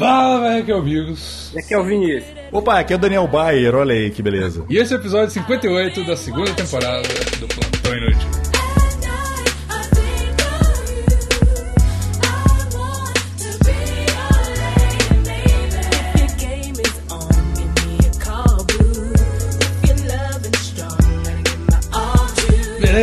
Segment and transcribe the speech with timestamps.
[0.00, 1.52] Fala, velho, aqui é o Bigos.
[1.54, 2.24] E aqui é o Vinícius.
[2.50, 4.64] Opa, aqui é o Daniel Bayer, olha aí que beleza.
[4.70, 7.02] E esse é o episódio 58 da segunda temporada
[7.38, 8.59] do Plantão Inútil.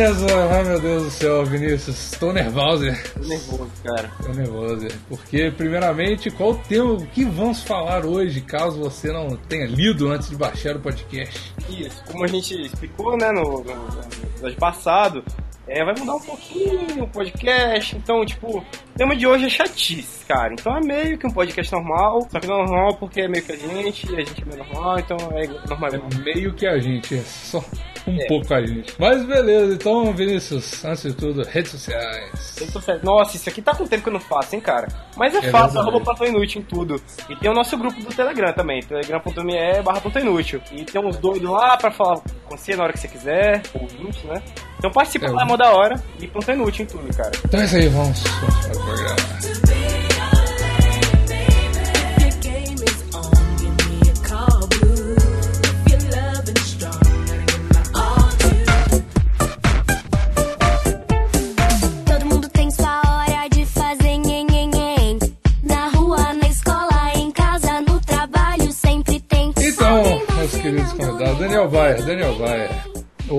[0.08, 0.26] Beleza?
[0.50, 2.86] Ai meu Deus do céu, Vinícius, estou nervoso.
[3.12, 4.10] Tô nervoso, cara.
[4.22, 4.88] Tô nervoso.
[5.06, 10.08] Porque, primeiramente, qual o tema, o que vamos falar hoje, caso você não tenha lido
[10.10, 11.52] antes de baixar o podcast?
[11.68, 15.24] Isso, como a gente explicou, né, no, no, no episódio passado,
[15.66, 18.64] é, vai mudar um pouquinho o podcast, então, tipo, o
[18.96, 20.54] tema de hoje é chatice, cara.
[20.54, 23.44] Então é meio que um podcast normal, só que não é normal porque é meio
[23.44, 25.90] que a gente, e a gente é meio normal, então é normal.
[25.92, 27.62] É meio que a gente, é só
[28.08, 28.26] um É.
[28.26, 28.92] pouco a gente.
[28.98, 32.56] Mas beleza, então, Vinícius, antes de tudo, redes sociais.
[32.60, 33.04] Eu tô certo.
[33.04, 34.88] Nossa, isso aqui tá com tempo que eu não faço, hein, cara.
[35.16, 35.78] Mas é, É fácil, verdade.
[35.88, 37.00] arroba Platão Inútil em tudo.
[37.28, 40.60] E tem o nosso grupo do Telegram também, telegram.me barra Platão Inútil.
[40.72, 44.22] E tem uns doidos lá pra falar com você na hora que você quiser, ouvintes,
[44.24, 44.42] né?
[44.78, 46.02] Então participa É, lá, é mó da hora.
[46.20, 47.32] E Platão Inútil em tudo, cara.
[47.44, 50.07] Então é isso aí, vamos, vamos para o programa.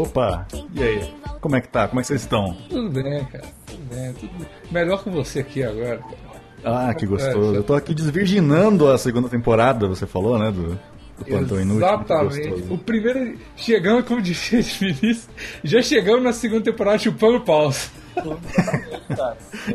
[0.10, 1.14] Opa, e aí?
[1.40, 1.88] Como é que tá?
[1.88, 2.58] Como é que vocês estão?
[2.70, 4.48] Tudo bem, cara, tudo bem, tudo bem.
[4.72, 6.30] Melhor que você aqui agora, cara.
[6.64, 7.56] Ah, que gostoso.
[7.56, 10.78] Eu tô aqui desvirginando a segunda temporada, você falou, né, do,
[11.18, 11.86] do Plantão Inútil.
[11.88, 12.74] Exatamente.
[12.74, 15.30] O primeiro, chegamos, como disse o Vinícius,
[15.64, 17.92] já chegamos na segunda temporada chupando paus.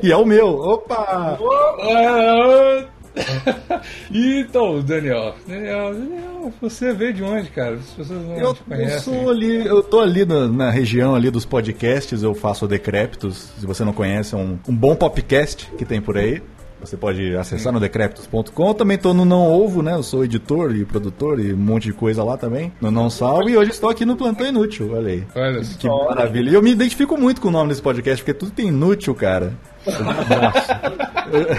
[0.03, 1.39] E é o meu, opa!
[4.13, 7.75] então, Daniel, Daniel, Daniel, você veio de onde, cara?
[7.77, 9.01] As pessoas não Eu, te eu conhecem.
[9.01, 13.53] sou ali, eu tô ali na, na região ali dos podcasts, eu faço o Decréptos.
[13.59, 16.43] Se você não conhece, é um, um bom podcast que tem por aí.
[16.81, 18.69] Você pode acessar no decréptos.com.
[18.69, 19.95] Eu Também tô no Não Ovo, né?
[19.95, 22.71] Eu sou editor e produtor e um monte de coisa lá também.
[22.79, 23.53] No Não Salve.
[23.53, 25.25] E hoje estou aqui no Plantão Inútil, olha aí.
[25.35, 25.79] Olha só.
[25.79, 26.51] Que maravilha.
[26.51, 29.55] E eu me identifico muito com o nome desse podcast, porque tudo tem inútil, cara.
[31.33, 31.57] Eu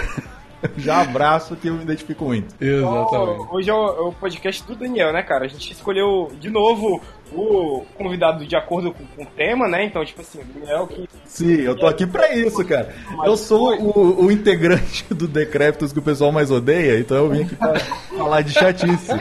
[0.76, 1.56] já abraço.
[1.56, 2.54] Que eu me identifico muito.
[2.60, 3.48] Exatamente.
[3.50, 5.44] Hoje é o, é o podcast do Daniel, né, cara?
[5.44, 7.00] A gente escolheu de novo
[7.32, 9.84] o convidado de acordo com, com o tema, né?
[9.84, 12.94] Então, tipo assim, o Daniel que Sim, eu tô aqui pra isso, cara.
[13.24, 17.42] Eu sou o, o integrante do Decréptos que o pessoal mais odeia, então eu vim
[17.42, 17.78] aqui pra
[18.16, 19.12] falar de chatice.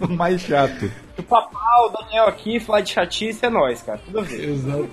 [0.00, 0.90] O mais chato.
[1.18, 4.00] o papá, o Daniel aqui, falar de chatice é nós, cara.
[4.04, 4.50] Tudo a ver.
[4.50, 4.88] Exato.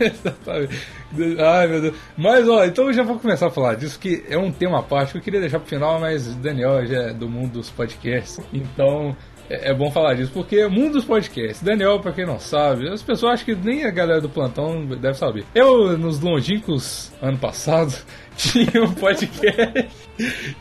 [0.00, 0.86] Exatamente.
[1.38, 1.96] Ai, meu Deus.
[2.16, 4.82] Mas, ó, então eu já vou começar a falar disso, que é um tema à
[4.82, 8.40] parte que eu queria deixar pro final, mas Daniel já é do mundo dos podcasts,
[8.52, 9.16] então
[9.48, 12.88] é, é bom falar disso, porque o mundo dos podcasts, Daniel, pra quem não sabe,
[12.88, 15.44] as pessoas acham que nem a galera do plantão deve saber.
[15.54, 17.92] Eu, nos longínquos ano passado,
[18.40, 19.88] tinha um podcast,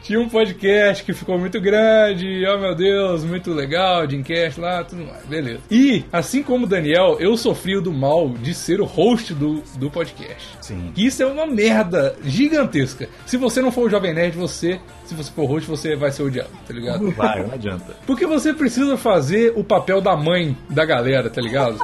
[0.03, 5.06] tinha um podcast que ficou muito grande, oh meu Deus, muito legal, Dreamcast lá, tudo
[5.06, 5.62] mais, beleza.
[5.72, 9.90] E, assim como o Daniel, eu sofri do mal de ser o host do, do
[9.90, 10.57] podcast.
[10.62, 10.91] Sim.
[10.94, 13.07] Que isso é uma merda gigantesca.
[13.25, 16.23] Se você não for o Jovem Nerd, você, se você for host, você vai ser
[16.23, 17.09] odiado, tá ligado?
[17.11, 17.96] Vai, não adianta.
[18.06, 21.79] Porque você precisa fazer o papel da mãe da galera, tá ligado?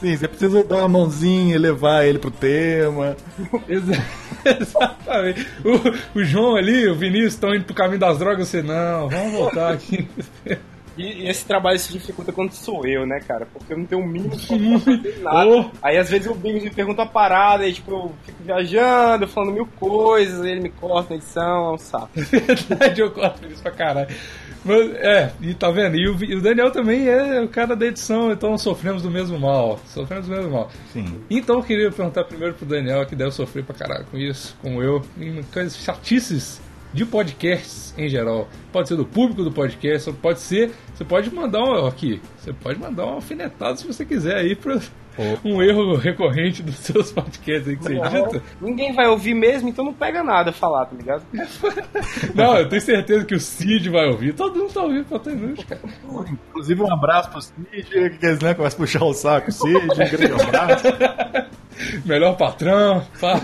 [0.00, 3.16] Sim, você precisa dar uma mãozinha e levar ele pro tema.
[3.68, 4.04] Exa-
[4.44, 5.46] Exatamente.
[5.64, 9.32] O, o João ali, o Vinícius estão indo pro caminho das drogas, você não, vamos
[9.32, 10.08] voltar aqui.
[10.98, 13.46] E, e esse trabalho se dificulta quando sou eu, né, cara?
[13.46, 15.46] Porque eu não tenho o mínimo fazer nada.
[15.48, 15.64] Oh.
[15.80, 19.52] Aí às vezes o Bigos me pergunta uma parada, e tipo, eu fico viajando, falando
[19.52, 22.10] mil coisas, ele me corta na edição, é um saco.
[22.14, 24.08] Verdade, eu corto isso pra caralho.
[24.64, 25.96] Mas, é, e tá vendo?
[25.96, 29.38] E o, Vi- o Daniel também é o cara da edição, então sofremos do mesmo
[29.38, 29.78] mal.
[29.86, 30.68] Sofremos do mesmo mal.
[30.92, 31.20] Sim.
[31.30, 34.82] Então eu queria perguntar primeiro pro Daniel, que deve sofrer pra caralho com isso, como
[34.82, 36.60] eu, em coisas chatices
[36.98, 38.48] de podcasts em geral.
[38.72, 40.72] Pode ser do público do podcast, ou pode ser.
[40.94, 41.86] Você pode mandar um.
[41.86, 44.80] Aqui, você pode mandar uma alfinetada se você quiser aí pra
[45.44, 48.42] um erro recorrente dos seus podcasts aí que você edita.
[48.60, 51.22] Ninguém vai ouvir mesmo, então não pega nada falar, tá ligado?
[52.34, 54.34] Não, eu tenho certeza que o Cid vai ouvir.
[54.34, 55.80] Todo mundo tá ouvindo Plantão Inútil, cara.
[56.48, 59.50] Inclusive, um abraço pro Cid, que eles né, começam a puxar o saco.
[59.50, 60.84] Cid, um grande abraço.
[62.04, 63.04] Melhor patrão.
[63.20, 63.40] Pá.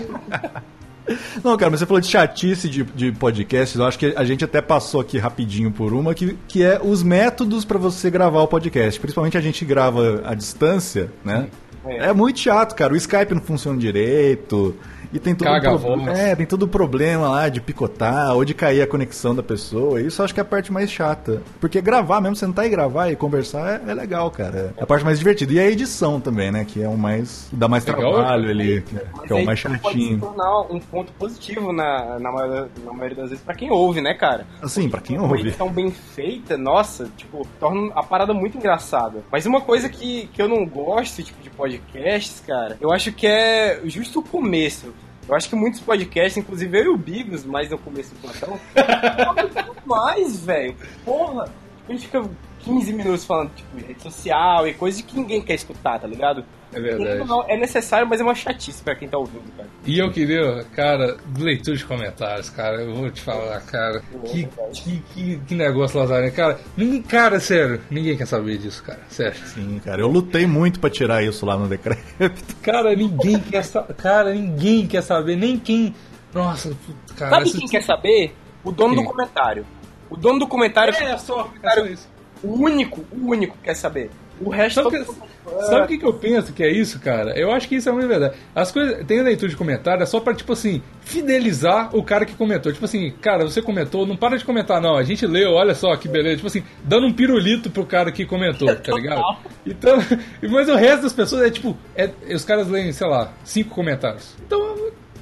[1.43, 4.45] Não, cara, mas você falou de chatice de, de podcasts, eu acho que a gente
[4.45, 8.49] até passou aqui rapidinho por uma, que, que é os métodos para você gravar o
[8.49, 8.99] podcast.
[8.99, 11.49] Principalmente a gente grava à distância, né?
[11.87, 12.07] É.
[12.09, 12.95] É muito chato, cara.
[12.95, 14.75] O Skype não funciona direito.
[15.15, 16.11] E tem todo Caga a pro-.
[16.11, 20.01] É, tem todo o problema lá de picotar ou de cair a conexão da pessoa.
[20.01, 21.41] Isso eu acho que é a parte mais chata.
[21.61, 24.75] Porque gravar mesmo, sentar e gravar e conversar é, é legal, cara.
[24.77, 25.53] É a parte mais divertida.
[25.53, 26.65] E a edição também, né?
[26.65, 27.49] Que é o mais.
[27.53, 28.13] dá mais Legal.
[28.13, 30.21] trabalho ali, que é, que é o mais Pode se chatinho.
[30.21, 34.15] tornar um ponto positivo na, na, maioria, na maioria das vezes pra quem ouve, né,
[34.15, 34.47] cara?
[34.61, 35.43] Assim, pra quem Uma ouve.
[35.43, 39.23] edição bem feita, nossa, tipo, torna a parada muito engraçada.
[39.31, 43.27] Mas uma coisa que, que eu não gosto, tipo, de podcasts, cara, eu acho que
[43.29, 44.93] é justo o começo.
[45.29, 48.61] Eu acho que muitos podcasts, inclusive eu e o Bigos, mais no começo do plantão,
[49.87, 50.77] mais, velho.
[51.05, 51.51] Porra,
[51.89, 52.29] a gente fica
[52.61, 56.45] 15 minutos falando, tipo, de rede social e coisas que ninguém quer escutar, tá ligado?
[56.75, 57.29] É verdade.
[57.29, 59.69] Não, é necessário, mas é uma chatice pra quem tá ouvindo, cara.
[59.87, 65.03] E eu queria, cara, leitura de comentários, cara, eu vou te falar, cara, que, que,
[65.15, 69.39] que, que negócio lazarento, cara, ninguém, cara, sério, ninguém quer saber disso, cara, sério.
[69.47, 70.01] Sim, cara.
[70.01, 72.03] Eu lutei muito pra tirar isso lá no decreto.
[72.63, 75.95] Cara, ninguém quer saber, cara, ninguém quer saber, nem quem,
[76.35, 76.77] nossa,
[77.17, 77.37] cara.
[77.37, 78.35] Sabe quem quer saber?
[78.65, 79.05] O dono Quem?
[79.05, 79.67] do comentário.
[80.11, 82.09] O dono do comentário É, só, é só isso.
[82.43, 84.11] O único, o único que quer saber.
[84.41, 85.35] O resto Sabe que-
[85.69, 87.39] Sabe o que, que eu penso que é isso, cara?
[87.39, 88.35] Eu acho que isso é muito verdade.
[88.55, 89.05] As coisas.
[89.07, 92.73] Tem leitura de comentário é só pra, tipo assim, fidelizar o cara que comentou.
[92.73, 94.97] Tipo assim, cara, você comentou, não para de comentar, não.
[94.97, 96.37] A gente leu, olha só que beleza.
[96.37, 99.21] Tipo assim, dando um pirulito pro cara que comentou, tá ligado?
[99.67, 99.99] Então,
[100.51, 101.77] mas o resto das pessoas é tipo.
[101.95, 104.35] É, os caras leem, sei lá, cinco comentários.
[104.47, 104.75] Então.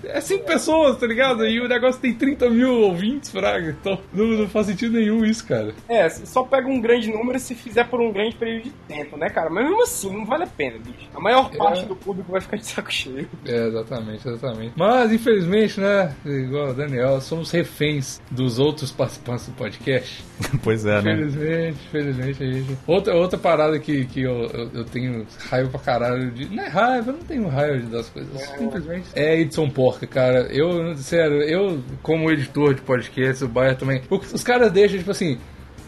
[0.04, 1.46] É cinco pessoas, tá ligado?
[1.46, 3.70] E o negócio tem 30 mil ouvintes, fraga.
[3.80, 5.74] Então não, não faz sentido nenhum isso, cara.
[5.88, 9.28] É, só pega um grande número se fizer por um grande período de tempo, né,
[9.30, 9.48] cara?
[9.50, 11.08] Mas mesmo assim, não vale a pena, bicho.
[11.14, 11.56] A maior É.
[11.56, 13.28] parte do público vai ficar de saco cheio.
[13.46, 14.72] É, exatamente, exatamente.
[14.76, 20.24] Mas, infelizmente, né, igual o Daniel, somos reféns dos outros participantes do podcast.
[20.62, 21.12] pois é, né?
[21.12, 22.78] Infelizmente, infelizmente, a gente...
[22.86, 26.54] Outra, outra parada que, que eu, eu, eu tenho raiva pra caralho de...
[26.54, 29.06] Não é raiva, eu não tenho raiva das coisas, simplesmente.
[29.14, 30.48] É a edição porca, cara.
[30.50, 34.02] Eu, sério, eu, como editor de podcast, o Baia também...
[34.10, 35.38] Os caras deixam, tipo assim...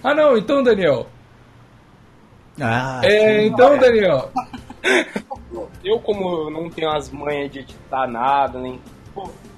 [0.03, 1.09] Ah, não, então, Daniel...
[2.61, 4.31] Ah, É, então, Daniel...
[5.83, 8.79] Eu, como não tenho as manhas de editar nada, nem.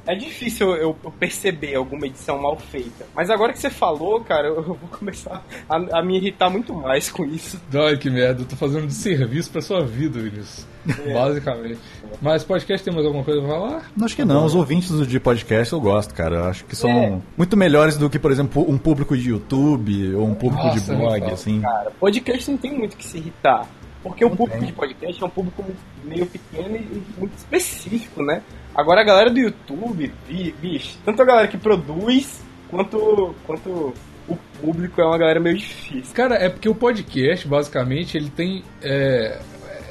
[0.06, 3.04] É difícil eu, eu perceber alguma edição mal feita.
[3.14, 7.10] Mas agora que você falou, cara, eu vou começar a, a me irritar muito mais
[7.10, 7.60] com isso.
[7.74, 10.66] Ai, que merda, eu tô fazendo um desserviço pra sua vida, Vinícius.
[11.12, 11.78] Basicamente.
[12.22, 13.90] Mas podcast tem mais alguma coisa pra falar?
[14.02, 16.36] Acho que não, os ouvintes do- de podcast eu gosto, cara.
[16.36, 17.18] Eu acho que são É.
[17.36, 20.90] muito melhores do que, por exemplo, um público de YouTube ou um público Nossa, de
[20.90, 21.32] nem blog, fala.
[21.32, 21.60] assim.
[21.60, 23.66] Cara, podcast não tem muito que se irritar.
[24.02, 25.64] Porque o público de podcast é um público
[26.04, 28.40] meio pequeno e muito específico, né?
[28.76, 33.94] Agora a galera do YouTube, bi- bicho, tanto a galera que produz quanto, quanto
[34.28, 36.14] o público é uma galera meio difícil.
[36.14, 38.62] Cara, é porque o podcast, basicamente, ele tem.
[38.82, 39.38] é,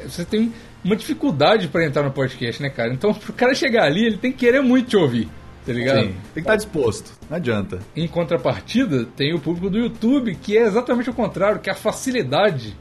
[0.08, 0.54] você tem
[0.84, 2.94] uma dificuldade pra entrar no podcast, né, cara?
[2.94, 5.28] Então, pro cara chegar ali, ele tem que querer muito te ouvir,
[5.66, 6.02] tá ligado?
[6.02, 7.80] Sim, tem que estar disposto, não adianta.
[7.96, 11.76] Em contrapartida, tem o público do YouTube, que é exatamente o contrário, que é a
[11.76, 12.76] facilidade.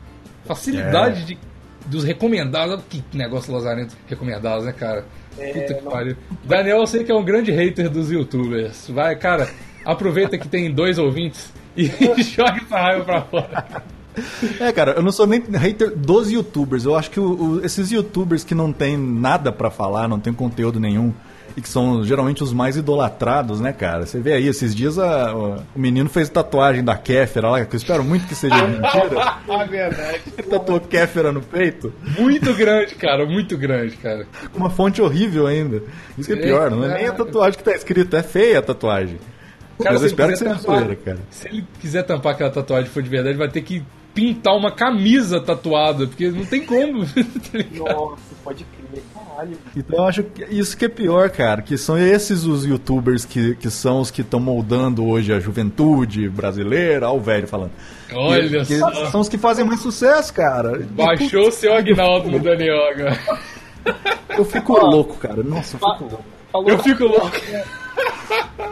[0.44, 1.24] Facilidade É.
[1.24, 1.38] de,
[1.86, 2.74] dos recomendados.
[2.74, 5.06] Olha Que negócio lazarento recomendados, né, cara?
[5.36, 6.16] Puta que não- pariu.
[6.44, 8.88] Daniel, eu sei que é um grande hater dos youtubers.
[8.88, 9.48] Vai, cara,
[9.84, 11.86] aproveita que tem dois ouvintes e
[12.22, 13.82] joga essa raiva pra fora.
[14.60, 16.84] É, cara, eu não sou nem hater dos youtubers.
[16.84, 20.32] Eu acho que o- o- esses youtubers que não tem nada pra falar, não tem
[20.32, 21.12] conteúdo nenhum,
[21.56, 24.06] e que são geralmente os mais idolatrados, né, cara?
[24.06, 27.74] Você vê aí, esses dias a- o, o menino fez tatuagem da Kéfera lá, que
[27.74, 29.20] eu espero muito que seja mentira.
[29.48, 30.20] Ah, verdade.
[30.50, 34.26] Tatuou Kéfera no peito, Muito grande, cara, muito grande, cara.
[34.52, 35.82] com uma fonte horrível ainda.
[36.18, 38.62] Isso que é pior, não é nem a tatuagem que tá escrito, é feia a
[38.62, 39.18] tatuagem.
[39.78, 41.18] Cara, Mas eu espero que seja zoeira, cara.
[41.30, 43.82] Se ele quiser tampar aquela tatuagem e for de verdade, vai ter que
[44.14, 47.04] pintar uma camisa tatuada, porque não tem como.
[47.04, 47.12] tá?
[47.76, 48.83] Nossa, pode crer,
[49.34, 49.58] caralho.
[49.76, 53.54] Então eu acho que isso que é pior, cara, que são esses os youtubers que,
[53.56, 57.72] que são os que estão moldando hoje a juventude brasileira, olha o velho falando.
[58.12, 58.90] Olha que, só.
[58.90, 60.80] que são os que fazem mais sucesso, cara.
[60.90, 63.18] Baixou o seu Agnaldo no Daniel agora.
[64.30, 65.42] Eu fico louco, cara.
[65.42, 66.24] Nossa, eu fico louco.
[66.50, 67.36] Falou, Eu fico louco.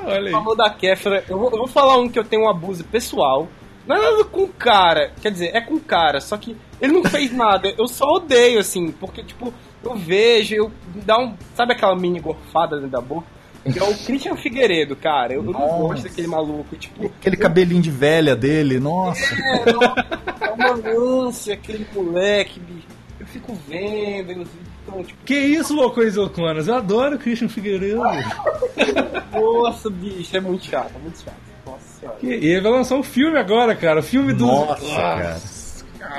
[0.05, 0.31] Olha aí.
[0.31, 3.49] falou da Kéfera, eu vou, eu vou falar um que eu tenho um abuso pessoal.
[3.87, 6.93] Não é nada com o cara, quer dizer, é com o cara, só que ele
[6.93, 7.73] não fez nada.
[7.77, 9.53] Eu só odeio, assim, porque, tipo,
[9.83, 10.73] eu vejo, eu
[11.05, 11.35] dá um.
[11.55, 13.27] Sabe aquela mini gorfada dentro da boca?
[13.71, 15.35] Que é o Christian Figueiredo, cara.
[15.35, 17.07] Eu, eu não gosto daquele maluco, tipo.
[17.07, 19.35] Aquele cabelinho de velha dele, nossa.
[19.35, 19.83] É, não,
[20.41, 22.87] é uma ânsia, aquele moleque, bicho.
[23.21, 24.47] Eu fico vendo, eu
[24.83, 26.67] então, tipo, Que isso, loucões louconas?
[26.67, 28.03] Eu adoro o Christian Figueiredo.
[29.33, 31.37] nossa, bicho, é muito chato, é muito chato.
[31.65, 32.19] Nossa senhora.
[32.21, 34.01] E ele vai lançar um filme agora, cara.
[34.01, 34.47] O filme do.
[34.47, 35.41] Nossa, cara.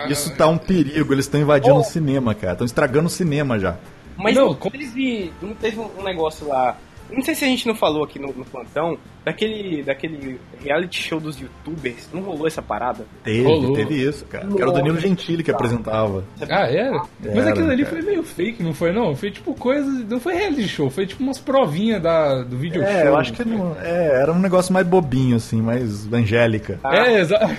[0.09, 1.79] Isso tá um perigo, eles estão invadindo Oh.
[1.79, 2.53] o cinema, cara.
[2.53, 3.77] Estão estragando o cinema já.
[4.17, 6.77] Mas Não, não, com- teve, não teve um negócio lá.
[7.11, 11.19] Não sei se a gente não falou aqui no, no plantão, daquele, daquele reality show
[11.19, 12.09] dos youtubers.
[12.13, 13.05] Não rolou essa parada?
[13.23, 13.73] Teve, Rolou.
[13.73, 14.47] teve isso, cara.
[14.47, 16.23] Que era o Danilo Gentili que apresentava.
[16.49, 17.03] Ah, era?
[17.19, 17.95] Mas Era, aquilo ali cara.
[17.97, 19.15] foi meio fake, não foi não?
[19.15, 19.85] Foi tipo coisa.
[20.09, 22.89] Não foi reality show, foi tipo umas provinhas da, do vídeo show.
[22.91, 26.79] É, eu acho que não, é, era um negócio mais bobinho, assim, mais angélica.
[26.85, 27.53] É, exato.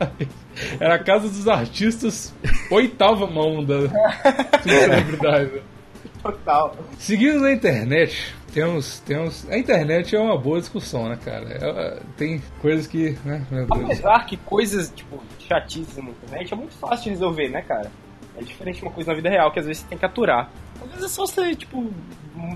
[0.78, 2.34] Era a casa dos artistas,
[2.70, 3.88] oitava mão da
[4.62, 5.62] celebridade.
[6.22, 6.76] Total.
[6.98, 9.48] Seguindo na internet, temos, temos.
[9.48, 11.46] A internet é uma boa discussão, né, cara?
[11.50, 13.16] É, tem coisas que.
[13.24, 13.44] Né.
[13.70, 17.90] Apesar que coisas, tipo, chatices na internet é muito fácil de resolver, né, cara?
[18.36, 20.50] É diferente de uma coisa na vida real, que às vezes você tem que aturar.
[20.82, 21.90] Às vezes é só você, tipo,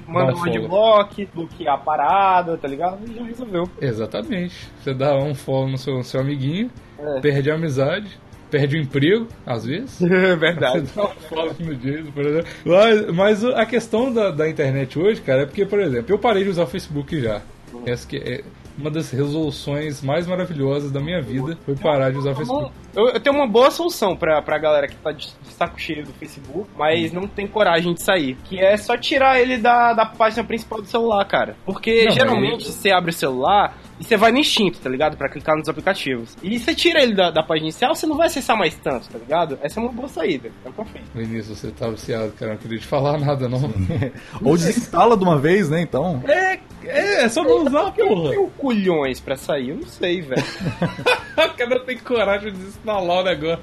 [0.09, 2.99] manda um bloco, bloquear a parada, tá ligado?
[3.09, 3.69] E já resolveu.
[3.81, 4.69] Exatamente.
[4.83, 7.21] Você dá um follow no seu, seu amiguinho, É.
[7.21, 8.09] perde a amizade,
[8.51, 10.01] perde o emprego, às vezes.
[10.03, 10.87] É verdade.
[10.87, 12.51] Você dá um follow no Jason, por exemplo.
[12.65, 16.45] Mas, mas a questão da, da internet hoje, cara, é porque, por exemplo, eu parei
[16.45, 17.43] de usar o Facebook já.
[17.87, 18.43] Essa que é
[18.77, 22.73] uma das resoluções mais maravilhosas da minha vida foi parar de usar o Facebook.
[22.95, 26.05] Eu, eu tenho uma boa solução pra, pra galera que tá de, de saco cheio
[26.05, 28.37] do Facebook, mas não tem coragem de sair.
[28.45, 31.57] Que é só tirar ele da, da página principal do celular, cara.
[31.65, 35.17] Porque Não, geralmente você abre o celular e você vai no instinto, tá ligado?
[35.17, 36.37] Pra clicar nos aplicativos.
[36.43, 39.19] E você tira ele da, da página inicial, você não vai acessar mais tanto, tá
[39.19, 39.59] ligado?
[39.63, 40.51] Essa é uma boa saída.
[40.65, 41.03] É o que eu fiz.
[41.15, 43.73] Vinícius, você tá viciado, cara, não queria te falar nada, não.
[44.43, 46.23] Ou desinstala de uma vez, né, então.
[46.27, 48.31] É, é, é só não usar, Eu porra.
[48.31, 50.43] tenho culhões pra sair, eu não sei, velho.
[51.35, 53.59] O cara tem coragem de desinstalar o negócio.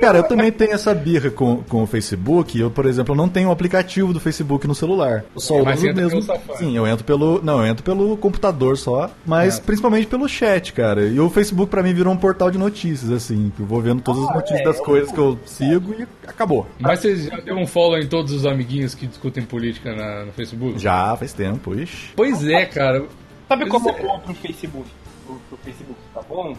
[0.00, 2.58] Cara, eu também tenho essa birra com, com o Facebook.
[2.58, 5.24] Eu, por exemplo, não tenho o aplicativo do Facebook no celular.
[5.34, 6.22] Eu só Mas uso entra mesmo.
[6.56, 7.42] Sim, eu entro pelo.
[7.42, 9.60] Não, eu entro pelo computador só, mas É.
[9.60, 11.04] principalmente pelo chat, cara.
[11.06, 13.52] E o Facebook pra mim virou um portal de notícias, assim.
[13.56, 16.66] que Eu vou vendo todas as notícias das coisas que eu sigo e acabou.
[16.78, 20.32] Mas você já deu um follow em todos os amiguinhos que discutem política na- no
[20.32, 20.78] Facebook?
[20.78, 22.12] Já faz tempo, ixi.
[22.16, 23.04] Pois é, cara.
[23.48, 24.88] Sabe como é- pôr pro Facebook?
[25.26, 26.56] Pro, pro Facebook, tá bom?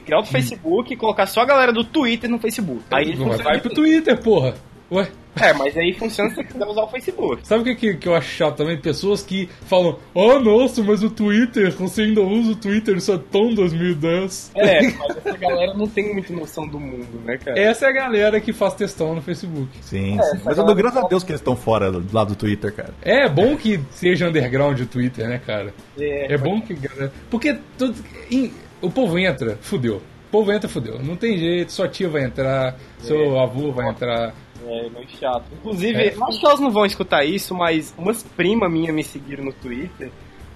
[0.00, 2.82] É criar outro Facebook e colocar só a galera do Twitter no Facebook.
[2.90, 3.74] Aí ele Não vai, funciona vai pro.
[3.74, 4.54] Twitter, porra.
[4.92, 5.08] Ué,
[5.40, 7.46] É, mas aí funciona se você quiser usar o Facebook.
[7.46, 8.76] sabe o que, que, que eu acho chato também?
[8.76, 13.18] Pessoas que falam, oh nossa, mas o Twitter, você ainda usa o Twitter, isso é
[13.30, 14.50] tão 2010.
[14.56, 17.56] É, mas essa galera não tem muita noção do mundo, né, cara?
[17.56, 19.68] Essa é a galera que faz textão no Facebook.
[19.80, 20.40] Sim, É, sim.
[20.44, 22.92] Mas eu dou graças a Deus que eles estão fora do- lá do Twitter, cara.
[23.00, 25.72] É bom que seja underground o Twitter, né, cara?
[25.96, 26.74] É, É bom que.
[26.74, 27.94] galera- Porque tudo,
[28.28, 29.96] em- o povo entra, fudeu.
[29.96, 30.98] O povo entra, fudeu.
[31.02, 34.32] Não tem jeito, sua tia vai entrar, seu avô vai entrar.
[34.66, 35.44] É, meio chato.
[35.58, 36.14] Inclusive, É.
[36.28, 40.10] acho que elas não vão escutar isso, mas umas primas minhas me seguiram no Twitter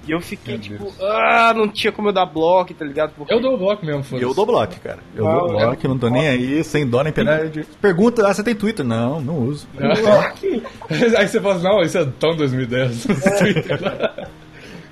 [0.06, 1.00] e eu fiquei Meu tipo, Deus.
[1.00, 3.14] ah, não tinha como eu dar bloco, tá ligado?
[3.16, 4.22] Porque Eu dou bloco mesmo, E foda-se.
[4.28, 4.98] eu dou bloco, cara.
[5.16, 7.66] Eu Não, dou bloco, não tô nem aí, sem dó nem piedade.
[7.80, 8.84] Pergunta, ah, você tem Twitter?
[8.84, 9.66] Não, não uso.
[11.18, 13.06] Aí você fala assim, não, isso é tão 2010.
[13.38, 13.80] Twitter.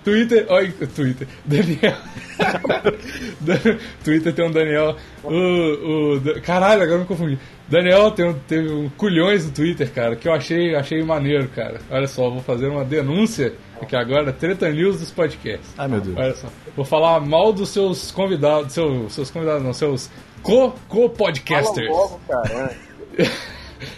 [0.05, 1.97] Twitter, olha, Twitter, Daniel.
[4.05, 4.97] Twitter tem um Daniel.
[5.23, 7.39] O, o, caralho, agora eu me confundi.
[7.69, 11.81] Daniel tem um, teve um culhões no Twitter, cara, que eu achei, achei maneiro, cara.
[11.91, 15.73] Olha só, vou fazer uma denúncia aqui agora, Treta News dos podcasts.
[15.79, 16.17] Ai, meu Deus.
[16.17, 20.11] Olha só, vou falar mal dos seus convidados, seu, seus convidados, não, seus
[20.43, 21.89] co- co-podcasters.
[21.89, 22.77] Logo, cara.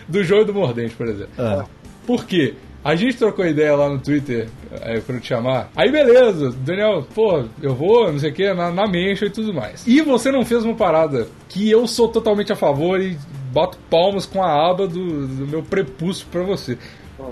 [0.07, 1.33] do Jogo do Mordente, por exemplo.
[1.39, 1.65] Ah.
[2.07, 2.55] Por quê?
[2.85, 5.71] A gente trocou ideia lá no Twitter é, pra eu te chamar.
[5.75, 9.55] Aí beleza, Daniel, pô, eu vou, não sei o que, na, na mention e tudo
[9.55, 9.87] mais.
[9.87, 13.17] E você não fez uma parada que eu sou totalmente a favor e
[13.55, 16.77] bato palmas com a aba do, do meu prepúcio pra você.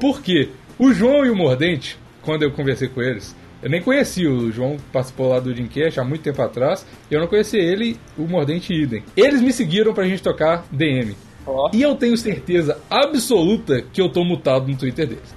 [0.00, 0.49] Por quê?
[0.78, 4.78] O João e o Mordente, quando eu conversei com eles, eu nem conhecia, o João
[4.90, 8.73] participou lá do Dreamcast há muito tempo atrás, e eu não conhecia ele, o Mordente
[8.73, 9.04] idem.
[9.14, 11.14] Eles me seguiram pra gente tocar DM.
[11.46, 11.70] Ó.
[11.72, 15.34] E eu tenho certeza absoluta que eu tô mutado no Twitter deles.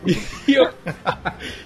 [0.47, 0.69] E eu,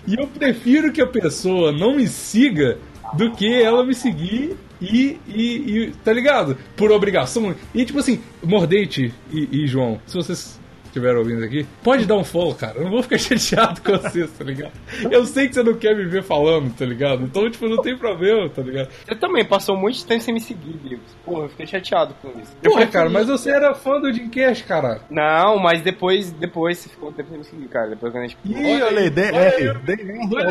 [0.07, 2.77] e eu prefiro que a pessoa não me siga
[3.15, 5.43] do que ela me seguir e, e,
[5.87, 6.57] e- tá ligado?
[6.77, 7.53] Por obrigação.
[7.75, 12.23] E tipo assim, Mordente e, e João, se vocês estiveram ouvindo aqui, pode dar um
[12.23, 12.77] follow, cara.
[12.77, 14.71] Eu não vou ficar chateado com vocês, tá ligado?
[15.09, 17.23] Eu sei que você não quer me ver falando, tá ligado?
[17.23, 18.89] Então, tipo, não tem problema, tá ligado?
[19.05, 21.15] Você também passou muito tempo sem me seguir, Bigos.
[21.23, 22.55] Porra, eu fiquei chateado com isso.
[22.63, 25.01] Porra, cara, mas você era fã do Dreamcast, cara.
[25.09, 27.89] Não, mas depois, depois você ficou um tempo sem me seguir, cara.
[27.89, 28.37] Depois quando a gente...
[28.45, 29.09] Ih, olha aí,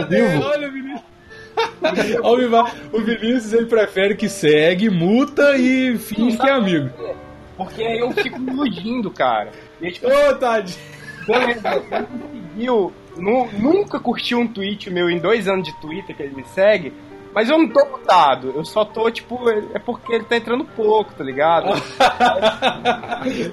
[0.09, 0.45] vivo.
[0.45, 1.19] Olha o Vinícius.
[2.23, 2.57] Ao vivo,
[2.93, 6.91] o Vinícius ele prefere que segue, multa e finge que é amigo.
[7.59, 9.53] Porque aí eu fico me iludindo, cara.
[9.83, 10.79] E tipo, Ô, Tade.
[11.27, 16.17] Beleza, ele me seguiu, nu- nunca curtiu um tweet meu em dois anos de Twitter
[16.17, 16.91] que ele me segue,
[17.39, 21.15] Mas eu não tô mutado, eu só tô, tipo, é porque ele tá entrando pouco,
[21.15, 21.69] tá ligado?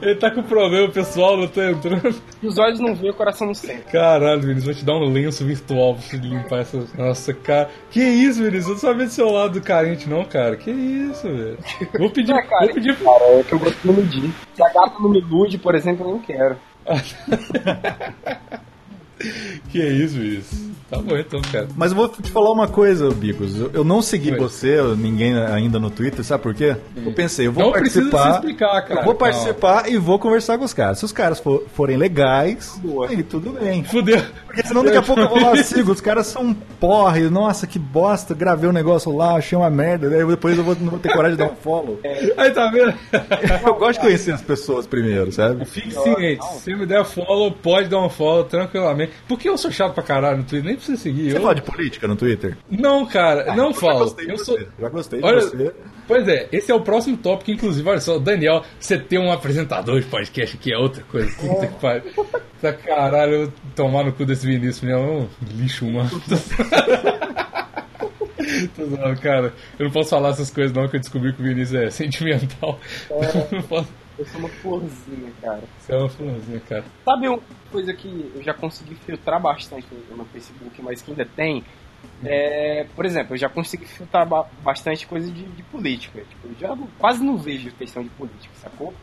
[0.02, 2.16] Ele tá com problema, pessoal, não tá entrando.
[2.42, 3.84] Os olhos não veem, o coração não sente.
[3.92, 6.92] Caralho, Vinícius, vou te dar um lenço virtual pra você limpar essas.
[6.96, 7.70] Nossa, cara.
[7.92, 8.66] Que isso, Vinícius?
[8.66, 10.56] Eu não sabia do seu lado carente, não, cara.
[10.56, 11.60] Que isso, velho.
[12.00, 12.32] Vou pedir.
[12.32, 12.98] É, vou pedir.
[12.98, 14.34] cara, é que eu gosto de iludir.
[14.56, 16.58] Se a gata não me ilude, por exemplo, eu não quero.
[19.72, 20.66] Que isso, Vinícius?
[20.90, 21.68] Tá bom então, cara.
[21.76, 23.56] Mas eu vou te falar uma coisa, Bigos.
[23.74, 24.38] Eu- não segui Oi.
[24.38, 26.76] você, ninguém ainda no Twitter, sabe por quê?
[27.04, 28.30] Eu pensei, eu vou Não participar.
[28.34, 29.00] se explicar, cara.
[29.02, 29.34] Eu vou Calma.
[29.34, 31.00] participar e vou conversar com os caras.
[31.00, 33.10] Se os caras for- forem legais, Boa.
[33.10, 33.84] aí tudo bem.
[33.84, 34.22] Fudeu.
[34.46, 37.66] Porque senão daqui a pouco eu vou lá, sigo, os caras são um porre, nossa,
[37.66, 41.00] que bosta, gravei um negócio lá, achei uma merda, daí depois eu vou, não vou
[41.00, 42.00] ter coragem de dar um follow.
[42.38, 42.94] Aí tá vendo?
[43.66, 45.66] Eu gosto de conhecer as pessoas primeiro, sabe?
[45.66, 49.05] Fique ciente, se me der follow, pode dar um follow tranquilamente.
[49.28, 51.32] Porque eu sou chato pra caralho no Twitter, nem precisa seguir.
[51.32, 51.42] Você Eu...
[51.42, 52.58] fala de política no Twitter?
[52.70, 54.00] Não, cara, não Eu já falo.
[54.00, 54.60] gostei de Eu você, sou.
[54.80, 55.74] Já gostei de Olha, você.
[56.08, 60.00] Pois é, esse é o próximo tópico, inclusive, olha só, Daniel, você ter um apresentador
[60.00, 61.32] de podcast aqui é outra coisa.
[61.36, 62.26] Puta que pariu.
[62.62, 64.92] Tá caralho, eu tomar no cu desse Vinícius, né?
[64.94, 66.10] É um lixo humano.
[69.22, 69.54] Cara.
[69.80, 72.80] Eu não posso falar essas coisas não, que eu descobri que o Vinícius é sentimental.
[73.10, 73.88] Eu não posso.
[74.18, 75.64] Eu sou uma florzinha, cara.
[75.80, 76.86] Você é uma florzinha, cara.
[77.04, 77.40] Sabe uma
[77.72, 81.64] coisa que eu já consegui filtrar bastante no, Facebook, mas que ainda tem?
[82.24, 86.20] É, por exemplo, eu já consegui filtrar ba- bastante coisa de, de política.
[86.22, 88.94] Tipo, eu já quase não vejo questão de política, sacou?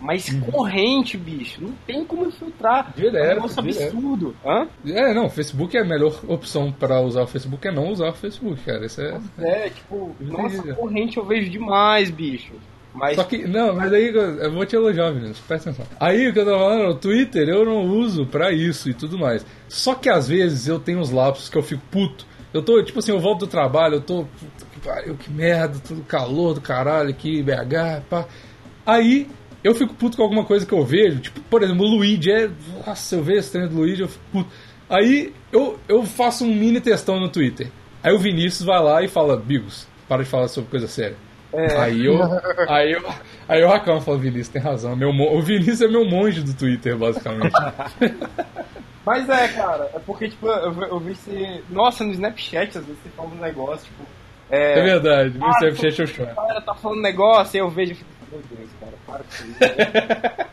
[0.00, 2.92] Mas corrente, bicho, não tem como filtrar.
[2.96, 4.34] Direto, é um absurdo.
[4.44, 4.66] Hã?
[4.84, 8.12] É, não, Facebook é a melhor opção pra usar o Facebook, é não usar o
[8.12, 8.84] Facebook, cara.
[8.84, 9.20] Isso é.
[9.38, 10.74] É, tipo, nossa, Entendi.
[10.74, 12.52] corrente eu vejo demais, bicho.
[12.94, 15.86] Mas Só que, não, mas aí eu vou te elogiar, Vinícius, presta atenção.
[15.98, 19.18] Aí o que eu tava falando, o Twitter eu não uso pra isso e tudo
[19.18, 19.46] mais.
[19.68, 22.26] Só que às vezes eu tenho uns lapsos que eu fico puto.
[22.52, 24.24] Eu tô, tipo assim, eu volto do trabalho, eu tô.
[24.24, 28.26] Puta que pariu, que merda, tudo calor do caralho aqui, BH, pá.
[28.84, 29.26] Aí
[29.64, 32.50] eu fico puto com alguma coisa que eu vejo, tipo, por exemplo, o Luigi é.
[32.86, 34.50] Nossa, eu vejo esse treino do Luigi, eu fico puto.
[34.90, 37.70] Aí eu, eu faço um mini testão no Twitter.
[38.02, 41.16] Aí o Vinícius vai lá e fala, Bigos, para de falar sobre coisa séria.
[41.78, 42.18] Aí eu.
[42.68, 43.02] Aí eu.
[43.48, 44.96] Aí eu reclamo e falo, Vinícius, tem razão.
[44.96, 47.52] Meu, o Vinícius é meu monge do Twitter, basicamente.
[49.04, 51.60] Mas é, cara, é porque, tipo, eu, vi- eu vi você.
[51.68, 54.02] Nossa, no Snapchat, às vezes você fala um negócio, tipo.
[54.48, 56.30] É É, verdade, no Ah, Snapchat eu choro.
[56.30, 59.44] a galera tá falando negócio, aí eu vejo e fico, meu Deus, cara, para com
[59.44, 60.52] isso.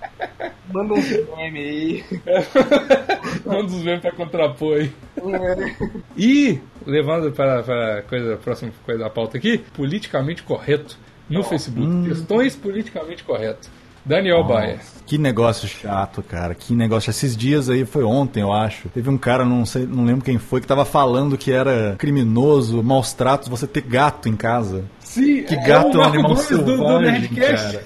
[0.73, 2.03] Manda um meme aí.
[3.45, 4.91] Um dos memes pra contrapor aí.
[5.17, 5.75] É.
[6.15, 10.97] E, levando para, para a coisa, a próxima coisa da pauta aqui, politicamente correto
[11.29, 12.07] no Facebook.
[12.09, 13.69] Questões politicamente corretas.
[14.05, 14.79] Daniel Baia.
[15.05, 16.55] Que negócio chato, cara.
[16.55, 17.09] Que negócio.
[17.11, 18.87] Esses dias aí, foi ontem, eu acho.
[18.89, 22.81] Teve um cara, não sei, não lembro quem foi, que tava falando que era criminoso,
[22.81, 24.85] maus tratos, você ter gato em casa.
[24.99, 27.77] Sim, Que gato é um animal Gomes do- do selvagem, Nerdcast.
[27.77, 27.85] cara.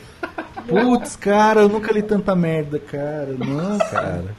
[0.68, 3.36] Putz, cara, eu nunca li tanta merda, cara.
[3.38, 4.36] Não, cara.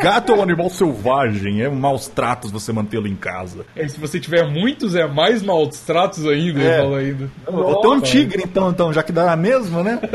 [0.00, 3.66] Gato é um animal selvagem, é maus tratos você mantê-lo em casa.
[3.76, 6.78] É, se você tiver muitos, é mais maus tratos ainda, É.
[6.78, 7.30] fala ainda.
[7.46, 10.00] Vou ter um tigre então, então, já que dá a mesma, né?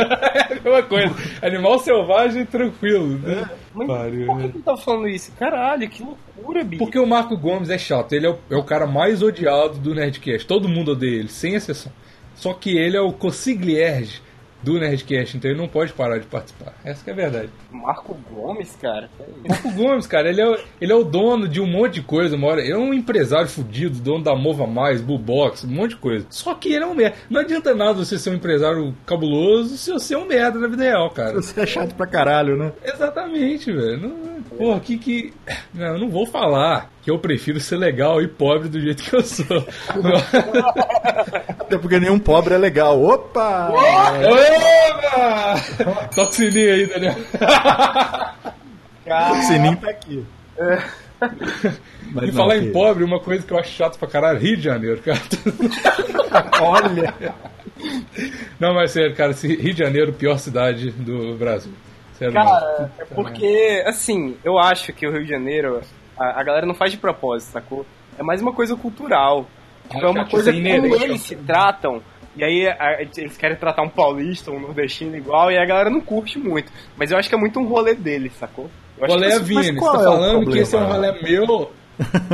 [0.56, 1.13] É a mesma coisa.
[1.44, 3.20] Animal selvagem, tranquilo.
[3.20, 3.48] né?
[3.74, 4.50] Mas Pariu, por que né?
[4.54, 5.32] que tá falando isso?
[5.38, 6.84] Caralho, que loucura, bicho.
[6.84, 8.13] Porque o Marco Gomes é chato.
[8.13, 10.48] Ele é o, é o cara mais odiado do Nerdcast.
[10.48, 11.91] Todo mundo odeia ele, sem exceção.
[12.34, 14.22] Só que ele é o consiglierge
[14.65, 16.73] do Nerdcast, então ele não pode parar de participar.
[16.84, 17.49] Essa que é a verdade.
[17.71, 19.10] Marco Gomes, cara.
[19.47, 22.36] Marco Gomes, cara, ele é, o- ele é o dono de um monte de coisa,
[22.36, 22.62] uma hora.
[22.62, 26.25] Ele é um empresário fudido, dono da Mova Mais, Bullbox, um monte de coisa.
[26.30, 27.15] Só que ele é um merda.
[27.30, 30.84] Não adianta nada você ser um empresário cabuloso se você é um merda na vida
[30.84, 31.34] real, cara.
[31.36, 32.71] Você é chato pra caralho, né?
[32.84, 33.99] Exatamente, velho.
[34.01, 35.34] Não- Porra, que que.
[35.73, 39.13] Não, eu não vou falar que eu prefiro ser legal e pobre do jeito que
[39.13, 39.45] eu sou.
[41.65, 43.01] Até porque nenhum pobre é legal.
[43.04, 43.69] Opa!
[43.71, 45.56] Opa!
[46.15, 47.15] Toca o sininho aí, Daniel.
[49.32, 50.25] O sininho tá aqui.
[52.12, 54.39] Mas E não, falar que- em pobre, uma coisa que eu acho chato pra caralho,
[54.39, 55.19] Rio de Janeiro, cara.
[56.62, 57.13] Olha!
[58.60, 61.71] Não, mas sério, cara, Rio de Janeiro, pior cidade do Brasil.
[62.17, 62.91] Sério, Cara, mesmo.
[62.99, 65.82] é porque, assim, eu acho que o Rio de Janeiro,
[66.17, 67.86] a, a galera não faz de propósito, sacou?
[68.17, 69.45] É mais uma coisa cultural.
[69.89, 72.02] Tipo, é uma coisa inerente como eles se tratam,
[72.36, 76.02] e aí a- eles querem tratar um paulista, um nordestino igual, e a galera não
[76.02, 76.71] curte muito.
[76.98, 78.69] Mas eu acho que é muito um rolê deles, sacou?
[78.98, 81.13] Eu acho Rolê que é Vini, você tá é falando que esse é um problema?
[81.17, 81.71] rolê meu.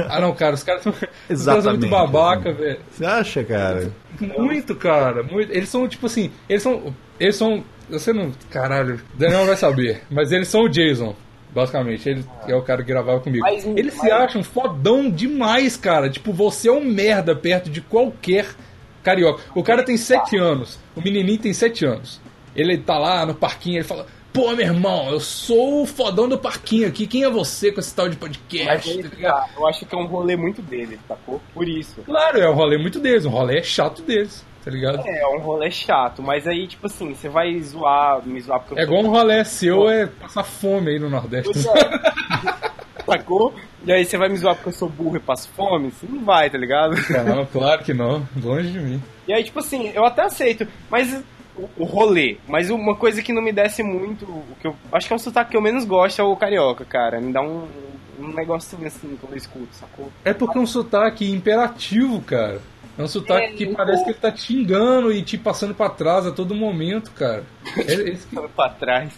[0.09, 1.79] Ah não, cara, os caras são, os caras são Exatamente.
[1.81, 2.79] muito babaca, velho.
[2.89, 3.91] Você acha, cara?
[4.19, 5.21] Muito, cara.
[5.21, 5.51] Muito.
[5.51, 6.93] Eles são, tipo assim, eles são.
[7.19, 7.63] Eles são.
[7.89, 8.31] Você não.
[8.49, 10.01] Caralho, Daniel vai saber.
[10.09, 11.15] Mas eles são o Jason.
[11.53, 13.43] Basicamente, ele é o cara que gravava comigo.
[13.43, 16.09] Mas- Eles se mas- acham fodão demais, cara.
[16.09, 18.47] Tipo, você é um merda perto de qualquer
[19.03, 19.43] carioca.
[19.53, 22.21] O cara tem 7 anos, o menininho tem 7 anos.
[22.55, 26.37] Ele tá lá no parquinho, ele fala: Pô, meu irmão, eu sou o fodão do
[26.37, 27.05] parquinho aqui.
[27.05, 28.89] Quem é você com esse tal de Mas podcast?
[28.89, 31.41] aí, Tá eu acho que é um rolê muito dele, sacou?
[31.53, 32.01] Por isso.
[32.05, 35.01] Claro, é um rolê muito deles, um rolê chato deles, tá ligado?
[35.05, 38.75] É, é um rolê chato, mas aí, tipo assim, você vai zoar, me zoar porque
[38.75, 41.51] eu É igual um rolê seu é passar fome aí no Nordeste.
[41.67, 42.71] É.
[43.05, 43.53] Sacou?
[43.83, 45.91] E aí você vai me zoar porque eu sou burro e passo fome?
[45.91, 46.95] Você não vai, tá ligado?
[47.25, 49.01] Não, claro que não, longe de mim.
[49.27, 51.21] E aí, tipo assim, eu até aceito, mas
[51.55, 52.37] o, o rolê.
[52.47, 55.19] Mas uma coisa que não me desce muito, o que eu acho que é o
[55.19, 57.19] sotaque que eu menos gosto é o carioca, cara.
[57.19, 57.67] Me dá um,
[58.19, 60.11] um negocinho assim quando eu escuto, sacou?
[60.23, 62.61] É porque é um sotaque imperativo, cara.
[62.97, 65.73] É um sotaque É, que eu- parece que ele tá te enganando e te passando
[65.73, 67.43] pra trás a todo momento, cara.
[67.77, 69.11] É, é isso que- pra trás.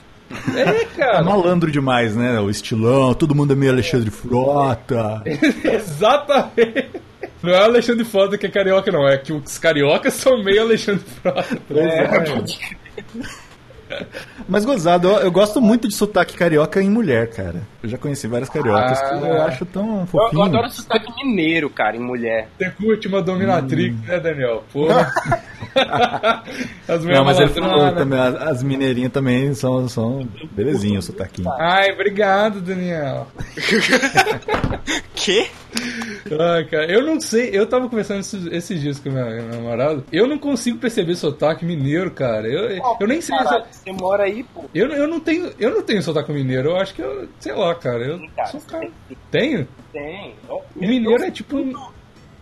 [0.56, 1.24] é, É cara.
[1.24, 2.40] malandro demais, né?
[2.40, 5.22] O estilão, todo mundo é meio Alexandre Frota.
[5.64, 6.90] Exatamente.
[7.42, 9.06] Não é o Alexandre Frota que é carioca, não.
[9.08, 11.58] É que os cariocas são meio Alexandre Frota.
[14.48, 17.62] Mas gozado, eu, eu gosto muito de sotaque carioca em mulher, cara.
[17.82, 19.10] Eu já conheci várias cariocas Ah.
[19.20, 20.44] que eu acho tão Eu, eu fofinho.
[20.44, 22.48] adoro sotaque mineiro, cara, em mulher.
[22.58, 24.64] Você curte uma dominatrix, né, Daniel?
[24.72, 25.12] Porra.
[26.88, 31.50] As Não, mas ele falou também, as, as mineirinhas também são, são belezinha o sotaquinho.
[31.60, 33.28] Ai, obrigado, Daniel.
[35.16, 35.48] Que?
[36.40, 40.04] Ai, cara, eu não sei, eu tava conversando esses, esses dias com meu, meu namorado,
[40.12, 42.48] eu não consigo perceber sotaque mineiro, cara.
[42.48, 43.38] Eu, eu nem sei.
[43.38, 44.64] Caralho, se- você mora aí, pô.
[44.74, 47.74] Eu, eu não tenho, eu não tenho sotaque mineiro, eu acho que eu, sei lá,
[47.76, 48.88] cara, eu Cara, sou cara.
[49.08, 49.68] tem- Tenho?
[49.92, 50.36] Tem.
[50.50, 51.58] O mineiro eu é tipo.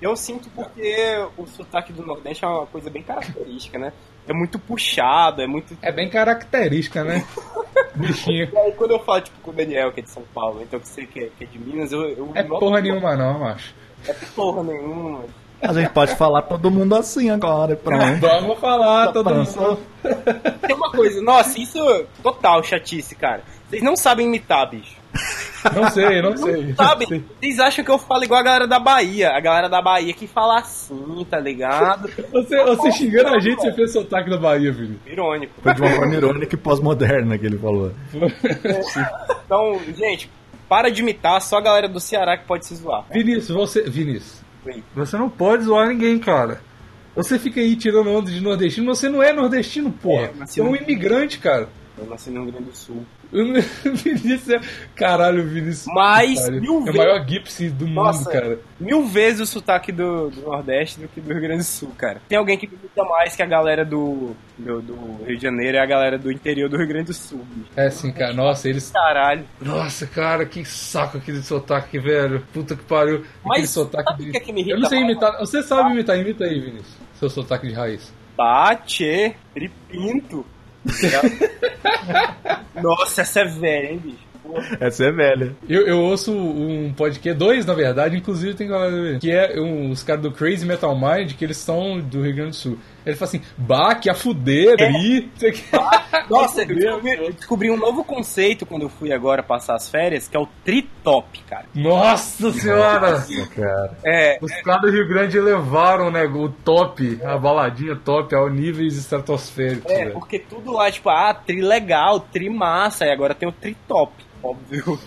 [0.01, 0.95] Eu sinto porque
[1.37, 3.93] o sotaque do Nordeste é uma coisa bem característica, né?
[4.27, 5.77] É muito puxado, é muito.
[5.81, 7.25] É bem característica, né?
[7.95, 8.49] Bichinho.
[8.51, 10.79] E aí quando eu falo, tipo, com o Daniel, que é de São Paulo, então
[10.79, 12.01] que você que é, que é de Minas, eu.
[12.09, 13.73] eu É porra nenhuma, não, macho.
[14.07, 15.25] É porra nenhuma.
[15.61, 18.17] A gente pode falar todo mundo assim agora, pronto.
[18.21, 19.69] Vamos falar, todo Pensou?
[19.69, 19.79] mundo.
[20.65, 23.43] Tem uma coisa, nossa, isso é total chatice, cara.
[23.69, 24.95] Vocês não sabem imitar, bicho.
[25.73, 26.73] Não sei, não sei.
[26.75, 27.05] Sabe?
[27.07, 27.23] Sei.
[27.39, 29.31] Vocês acham que eu falo igual a galera da Bahia.
[29.31, 32.09] A galera da Bahia que fala assim, tá ligado?
[32.31, 34.99] Você, você xingando a gente, você fez sotaque da Bahia, filho.
[35.05, 35.53] Irônico.
[35.61, 37.91] Foi de uma forma irônica e pós-moderna que ele falou.
[39.45, 40.31] Então, gente,
[40.69, 43.05] para de imitar, só a galera do Ceará que pode se zoar.
[43.11, 43.81] Vinícius, você.
[43.89, 44.81] Vinícius, Oi.
[44.95, 46.61] você não pode zoar ninguém, cara.
[47.15, 50.27] Você fica aí tirando onda de nordestino, você não é nordestino, porra.
[50.27, 51.67] É, você é um imigrante, cara.
[51.97, 53.05] Eu nasci no Rio Grande do Sul.
[53.31, 54.59] Vinícius é.
[54.95, 55.85] Caralho, Vinícius.
[55.93, 58.59] Mas, Caralho, mil É o vezes- maior gipsy do mundo, Nossa, cara.
[58.79, 62.21] mil vezes o sotaque do, do Nordeste do que do Rio Grande do Sul, cara.
[62.27, 65.79] Tem alguém que imita mais que a galera do, do, do Rio de Janeiro e
[65.79, 67.69] a galera do interior do Rio Grande do Sul, bicho.
[67.75, 68.33] É sim, cara.
[68.33, 68.91] Nossa, eles.
[68.91, 69.45] Caralho.
[69.61, 72.45] Nossa, cara, que saco aquele sotaque, velho.
[72.53, 73.23] Puta que pariu.
[73.43, 75.39] Mas Aquele sotaque sabe o que é que me irrita Eu não sei imitar.
[75.39, 76.97] Você sabe imitar, imita aí, Vinícius.
[77.15, 78.13] Seu sotaque de raiz.
[78.35, 80.45] Bate, tripinto.
[82.81, 84.31] Nossa, essa é velha, hein, bicho?
[84.43, 84.77] Porra.
[84.79, 85.55] Essa é velha.
[85.69, 90.03] Eu, eu ouço um podcast, dois na verdade, inclusive tem galera que é um, os
[90.03, 92.77] caras do Crazy Metal Mind, que eles são do Rio Grande do Sul.
[93.05, 95.21] Ele fala assim, bah, que a fuder aí.
[95.21, 95.63] não sei o que.
[96.29, 100.37] Nossa, eu descobri, descobri um novo conceito quando eu fui agora passar as férias, que
[100.37, 101.65] é o tritop, cara.
[101.73, 103.25] Nossa senhora!
[103.55, 103.97] Cara.
[104.03, 108.97] É, Os caras do Rio Grande elevaram né, o top, a baladinha top, ao níveis
[108.97, 109.91] estratosféricos.
[109.91, 110.13] é, velho.
[110.13, 114.99] porque tudo lá, tipo, ah, tri legal, tri massa, e agora tem o tritop, óbvio.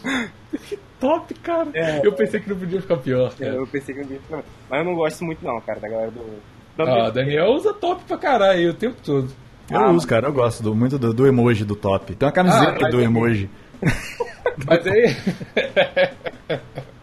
[1.00, 1.68] Top, cara.
[1.74, 2.00] É.
[2.04, 3.52] Eu pensei que não podia ficar pior, cara.
[3.54, 6.53] Eu pensei que não Mas eu não gosto muito não, cara, da galera do...
[6.78, 9.28] Ah, Daniel usa top pra caralho aí o tempo todo.
[9.70, 12.14] Eu Ah, uso, cara, eu gosto do- muito do, do emoji do top.
[12.14, 13.48] Tem uma camiseta Ah, do é- emoji.
[14.66, 15.16] Mas aí.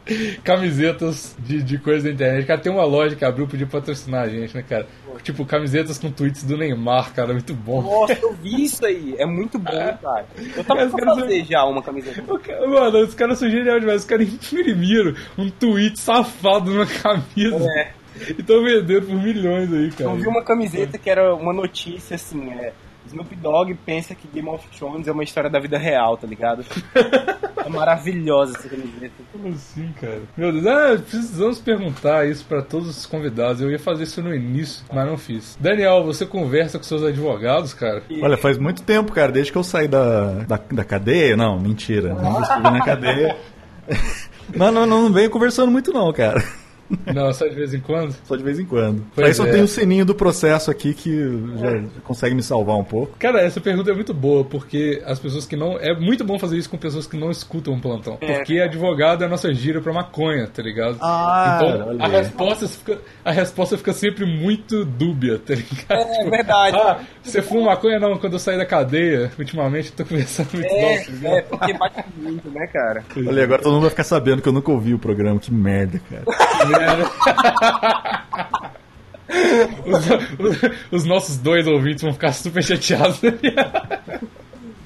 [0.43, 2.45] camisetas de, de coisa da internet.
[2.45, 4.87] Cara, tem uma loja que abriu, podia patrocinar a gente, né, cara?
[5.23, 7.81] Tipo, camisetas com tweets do Neymar, cara, muito bom.
[7.81, 10.25] Nossa, eu vi isso aí, é muito bom, cara.
[10.55, 12.21] Eu tava Mas, pra fazer já uma camiseta.
[12.67, 14.01] Mano, os caras são geniais demais.
[14.01, 17.91] Os caras imprimiram um tweet safado numa camisa É.
[18.29, 20.09] e estão vendendo por milhões aí, cara.
[20.09, 22.73] Eu vi uma camiseta que era uma notícia assim, é.
[23.07, 26.63] Snoop Dogg pensa que Game of Thrones é uma história da vida real, tá ligado?
[26.95, 29.13] é maravilhosa essa camiseta.
[29.31, 30.21] Como assim, cara?
[30.37, 33.61] Meu Deus, ah, precisamos perguntar isso pra todos os convidados.
[33.61, 35.57] Eu ia fazer isso no início, mas não fiz.
[35.59, 38.03] Daniel, você conversa com seus advogados, cara?
[38.21, 41.35] Olha, faz muito tempo, cara, desde que eu saí da, da, da cadeia.
[41.35, 42.13] Não, mentira.
[42.13, 43.35] Não estive na cadeia.
[44.53, 46.43] Não, não, não, não venho conversando muito, não, cara.
[47.13, 48.15] Não, só de vez em quando.
[48.25, 49.03] Só de vez em quando.
[49.13, 49.51] Pois Pra isso é.
[49.51, 51.19] tenho o sininho do processo aqui que
[51.57, 53.15] já consegue me salvar um pouco.
[53.19, 55.77] Cara, essa pergunta é muito boa, porque as pessoas que não.
[55.79, 58.17] É muito bom fazer isso com pessoas que não escutam o plantão.
[58.17, 60.97] Porque advogado é a nossa gira pra maconha, tá ligado?
[61.01, 62.11] Ah, então a aí.
[62.11, 66.09] resposta, fica, a resposta fica sempre muito dúbia, tá ligado?
[66.09, 66.77] É verdade.
[66.77, 67.99] Ah, você fuma maconha?
[67.99, 71.41] Não, quando eu saí da cadeia, ultimamente eu tô conversando muito É, mal, tá é,
[71.41, 73.03] porque bate muito, né, cara?
[73.15, 75.39] Olha, agora todo mundo vai ficar sabendo que eu nunca ouvi o programa.
[75.39, 76.23] Que merda, cara.
[79.85, 83.19] os, os- os nossos dois ouvintes vão ficar super chateados.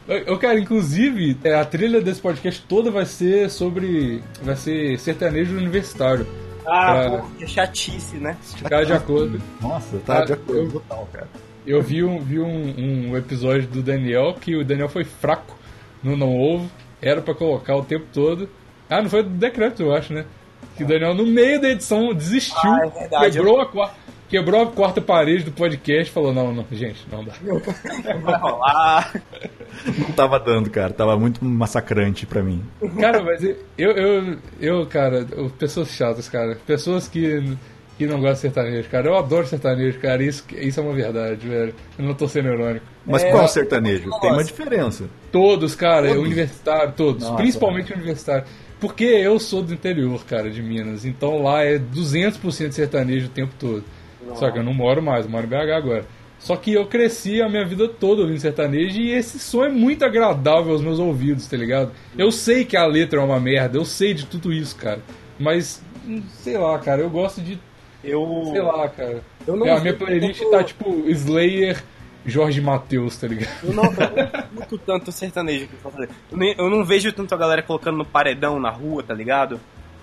[0.08, 4.22] Eu, cara, inclusive, é, a trilha desse podcast toda vai ser sobre.
[4.42, 6.28] Vai ser sertanejo universitário.
[6.68, 8.36] Ah, Pra pô, que chatice, né?
[8.42, 9.42] ficar de acordo.
[9.62, 11.28] Nossa, tá de acordo eu- total, cara.
[11.66, 15.58] Eu vi, um, vi um, um episódio do Daniel que o Daniel foi fraco
[16.04, 16.70] no Não Ovo.
[17.02, 18.48] Era pra colocar o tempo todo.
[18.88, 20.26] Ah, não foi do decreto, eu acho, né?
[20.78, 22.58] Que o Daniel, no meio da edição, desistiu.
[22.72, 23.32] Ah, é verdade.
[23.38, 23.92] Quebrou a, qua-
[24.28, 27.32] quebrou a quarta parede do podcast e falou: Não, não, gente, não dá.
[28.22, 29.14] Vai rolar.
[29.98, 30.92] Não tava dando, cara.
[30.94, 32.64] Tava muito massacrante pra mim.
[33.00, 36.58] Cara, mas eu, eu, eu, cara, eu- pessoas chatas, cara.
[36.66, 37.56] Pessoas que,
[37.98, 39.08] que não gostam de sertanejo, cara.
[39.08, 40.24] Eu adoro sertanejo, cara.
[40.24, 41.74] Isso, isso é uma verdade, velho.
[41.98, 42.86] Eu não tô sendo irônico.
[43.06, 44.10] Mas É, qual é o sertanejo?
[44.20, 45.06] Tem uma diferença.
[45.32, 46.24] Todos, cara, Todos?
[46.24, 47.24] universitário, todos.
[47.24, 48.44] Nossa, principalmente universitário.
[48.80, 51.06] Porque eu sou do interior, cara, de Minas.
[51.06, 53.84] Então lá é 200% sertanejo o tempo todo.
[54.36, 56.06] Só que eu não moro mais, eu moro em BH agora.
[56.40, 60.04] Só que eu cresci a minha vida toda ouvindo sertanejo e esse som é muito
[60.04, 61.92] agradável aos meus ouvidos, tá ligado?
[62.18, 65.00] Eu sei que a letra é uma merda, eu sei de tudo isso, cara.
[65.40, 67.58] Mas, hum, sei lá, cara, eu gosto de.
[68.04, 68.44] Eu.
[68.52, 69.24] Sei lá, cara.
[69.48, 71.84] Eu não É, a minha playlist tanto- tá tipo Slayer,
[72.26, 73.50] Jorge Matheus, tá ligado?
[73.64, 76.10] Eu não, eu não tanto sertanejo que eu fazer.
[76.32, 79.60] Eu, nem- eu não vejo tanto a galera colocando no paredão na rua, tá ligado?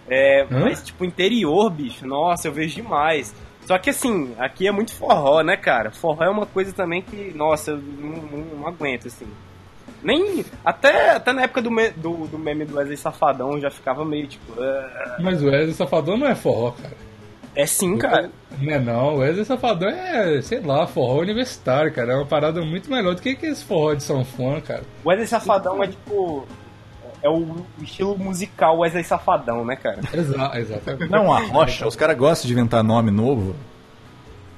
[0.08, 0.61] É, Hã?
[0.61, 3.35] mas, tipo, interior, bicho, nossa, eu vejo demais.
[3.66, 5.90] Só que, assim, aqui é muito forró, né, cara?
[5.92, 9.26] Forró é uma coisa também que, nossa, eu não, não- não aguento, assim.
[10.02, 10.44] Nem.
[10.64, 14.04] Até, até na época do, me- do, do meme do Wesley Safadão eu já ficava
[14.04, 14.52] meio tipo.
[14.61, 15.16] "Ah".
[15.20, 16.96] Mas o Wesley Safadão não é forró, cara.
[17.55, 18.31] É sim, cara.
[18.61, 22.12] Não é não, o Wesley Safadão é, sei lá, forró universitário, cara.
[22.12, 24.83] É uma parada muito melhor do que esse forró de sanfona, cara.
[25.05, 26.47] O Wesley Safadão é tipo.
[27.23, 30.01] É o, estilo musical Wesley Safadão, né, cara?
[30.12, 31.11] Exa exatamente.
[31.11, 31.87] Não, a rocha.
[31.87, 33.55] Os caras gostam de inventar nome novo.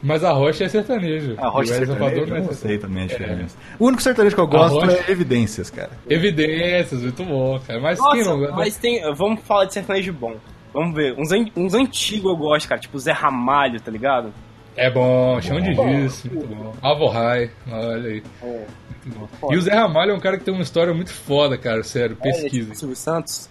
[0.03, 1.35] Mas a rocha é sertanejo.
[1.39, 3.57] A rocha o Wesley sertanejo, não é sei também a diferença.
[3.79, 5.91] O único sertanejo que eu gosto rocha- é Evidências, cara.
[6.09, 7.81] Evidências, muito bom, cara.
[7.81, 8.57] Mas quem não Nossa, gosta?
[8.57, 9.15] mas tem.
[9.15, 10.37] Vamos falar de sertanejo bom.
[10.75, 11.15] Vamos ver.
[11.19, 12.79] Uns, an- uns antigos eu gosto, cara.
[12.81, 14.35] Tipo Zé Ramalho, tá ligado?
[14.77, 16.75] É bom, chão de giz, muito bom.
[16.83, 18.23] Avo-Rai, olha aí.
[18.43, 19.53] Muito bom.
[19.53, 22.17] E o Zé Ramalho é um cara que tem uma história muito foda, cara, sério,
[22.21, 22.65] É, pesquisa.
[22.67, 23.49] tipo Silvio Santos.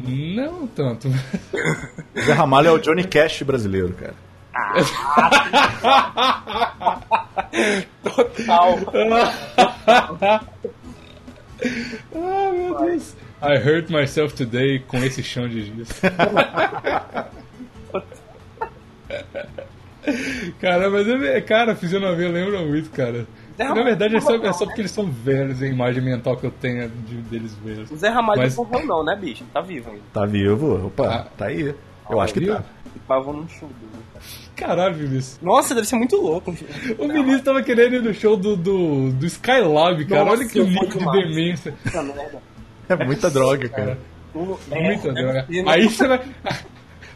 [0.00, 1.06] Não tanto.
[1.08, 4.14] O Zé Ramalho é o Johnny Cash brasileiro, cara.
[8.02, 8.78] Total.
[12.14, 13.14] Ah, meu Deus.
[13.42, 15.88] I hurt myself today com esse chão de giz.
[20.60, 23.26] cara, mas é, cara, a fisionomia lembra muito, cara.
[23.58, 26.36] Não, Na verdade é só, não, é só porque eles são velhos, a imagem mental
[26.36, 27.90] que eu tenho de, deles velhos.
[27.90, 29.44] O Zé Ramalho Mas- não morreu, não, né, bicho?
[29.52, 30.02] Tá vivo ainda.
[30.12, 30.86] Tá vivo?
[30.86, 31.26] Opa, Ah.
[31.36, 31.74] tá aí.
[32.08, 32.54] Eu acho que viu?
[32.56, 32.64] tá.
[33.10, 34.02] Eu vou num show dele.
[34.56, 35.38] Caralho, Vinícius.
[35.40, 36.50] Nossa, deve ser muito louco.
[36.98, 40.24] O Vinícius tava querendo ir no show do, do, do Skylab, cara.
[40.24, 40.98] Nossa, Olha que nível de
[41.28, 41.74] demência.
[41.84, 42.42] Merda.
[42.94, 43.98] É muita droga, cara.
[44.34, 45.46] Muita É, droga.
[45.50, 46.20] é, Aí você vai.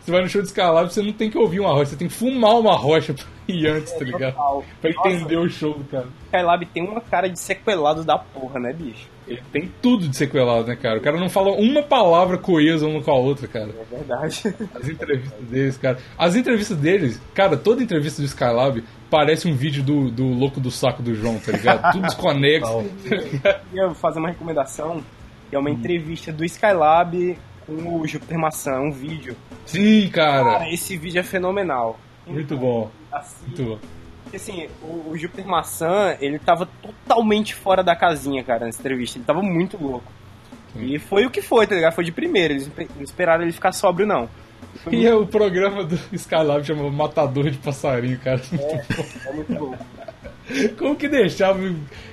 [0.04, 2.08] Você vai no show de Skylab, você não tem que ouvir uma rocha, você tem
[2.08, 4.34] que fumar uma rocha pra ir antes, tá ligado?
[4.34, 4.62] total.
[4.82, 5.08] Pra Nossa.
[5.08, 6.04] entender o show cara.
[6.26, 9.08] Skylab tem uma cara de sequelado da porra, né, bicho?
[9.26, 10.98] Ele tem tudo de sequelado, né, cara?
[10.98, 13.70] O cara não fala uma palavra coesa uma com a outra, cara.
[13.70, 14.42] É verdade.
[14.76, 15.98] As entrevistas deles, cara.
[16.18, 20.70] As entrevistas deles, cara, toda entrevista do Skylab parece um vídeo do, do louco do
[20.70, 21.92] saco do João, tá ligado?
[21.92, 22.84] Tudo desconexo.
[23.08, 23.48] tá?
[23.48, 25.02] Eu queria fazer uma recomendação,
[25.50, 29.36] que é uma entrevista do Skylab com o Júpiter Maçã, um vídeo.
[29.66, 30.44] Sim, cara.
[30.58, 31.98] Cara, esse vídeo é fenomenal.
[32.26, 32.90] Muito bom.
[33.12, 33.78] Assim, Muito bom.
[34.34, 39.18] Assim, o, o Júpiter Maçã, ele tava totalmente fora da casinha, cara, nessa entrevista.
[39.18, 40.10] Ele tava muito louco.
[40.76, 41.92] E foi o que foi, tá ligado?
[41.94, 42.52] Foi de primeira.
[42.52, 44.28] Eles não pe- não esperaram ele ficar sóbrio, não.
[44.82, 48.40] Foi E é o programa do Skylab chama Matador de Passarinho, cara.
[49.24, 49.78] É muito louco.
[50.76, 51.60] Como que deixava?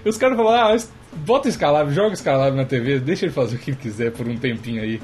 [0.05, 0.77] Os caras falaram, ah,
[1.13, 4.11] bota o Skylab, joga o Skylab na TV, deixa ele fazer o que ele quiser
[4.11, 5.01] por um tempinho aí.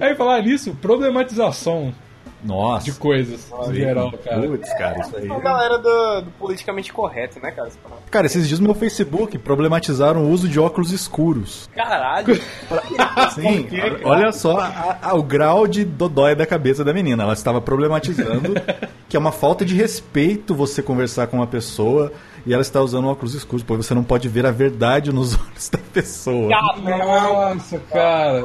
[0.00, 1.94] Aí falar nisso, problematização
[2.42, 2.84] Nossa.
[2.84, 4.42] de coisas, em geral, cara.
[4.42, 5.30] Putz, cara, isso aí.
[5.30, 7.70] A galera do, do politicamente correto, né, cara?
[8.10, 11.68] Cara, esses dias no meu Facebook problematizaram o uso de óculos escuros.
[11.74, 12.34] Caralho.
[13.34, 13.66] Sim,
[14.04, 17.22] olha só a- a- o grau de dodói da cabeça da menina.
[17.22, 18.54] Ela estava problematizando
[19.08, 22.12] que é uma falta de respeito você conversar com uma pessoa
[22.46, 25.68] e ela está usando óculos escuros, porque você não pode ver a verdade nos olhos
[25.68, 26.50] da pessoa.
[26.50, 28.44] Nossa, cara.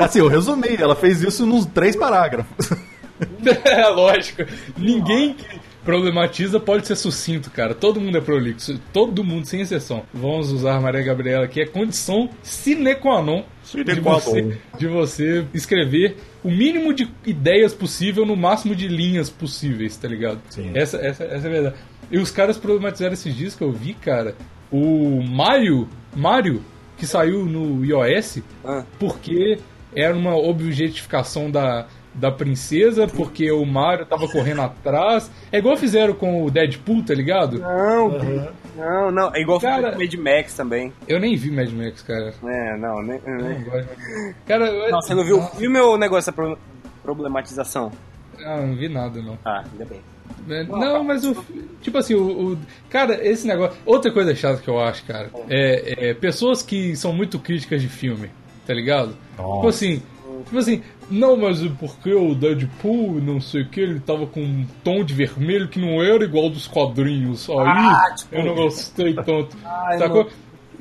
[0.00, 2.70] Assim, eu resumi, ela fez isso nos três parágrafos.
[3.64, 4.44] É lógico.
[4.76, 7.74] Ninguém que problematiza pode ser sucinto, cara.
[7.74, 8.78] Todo mundo é prolixo.
[8.92, 10.02] Todo mundo, sem exceção.
[10.12, 13.42] Vamos usar Maria Gabriela, que é condição sine qua non
[13.74, 19.96] de você, de você escrever o mínimo de ideias possível no máximo de linhas possíveis,
[19.96, 20.40] tá ligado?
[20.50, 20.72] Sim.
[20.74, 21.76] Essa, essa, essa é a verdade.
[22.10, 24.34] E os caras problematizaram esses dias que eu vi, cara.
[24.70, 26.62] O Mario, Mario,
[26.96, 28.84] que saiu no iOS, Ah.
[28.98, 29.58] porque
[29.94, 35.30] era uma objetificação da, da princesa, porque o Mario tava correndo atrás.
[35.52, 37.58] É igual fizeram com o Deadpool, tá ligado?
[37.58, 38.08] Não,
[38.76, 39.34] não, não.
[39.34, 40.92] É igual Cara- o Mad Max também.
[41.06, 42.34] Eu nem vi Mad Max, cara.
[42.44, 42.98] É, não?
[43.00, 43.20] Eu né.
[43.26, 44.34] não.
[44.46, 46.58] Cara, eu- Não, você não viu o filme ou o negócio da pro-
[47.02, 47.90] problematização?
[48.44, 49.38] Ah, não vi nada, não.
[49.44, 50.00] Ah, ainda bem.
[50.48, 51.36] É, Não, mas o.
[51.82, 52.58] Tipo assim, o, o-
[52.90, 53.76] Cara, esse negócio.
[53.84, 57.88] Outra coisa chata que eu acho, cara, é, é pessoas que são muito críticas de
[57.88, 58.30] filme,
[58.66, 59.14] tá ligado?
[59.36, 59.54] Nossa.
[59.56, 60.02] Tipo assim.
[60.44, 64.64] Tipo assim, não, mas porque o Deadpool, não sei o que, ele tava com um
[64.84, 67.50] tom de vermelho que não era igual dos quadrinhos.
[67.50, 69.48] Aí Ah, tipo- eu não gostei tanto.
[69.66, 70.24] Ai, sacou?
[70.24, 70.30] mano.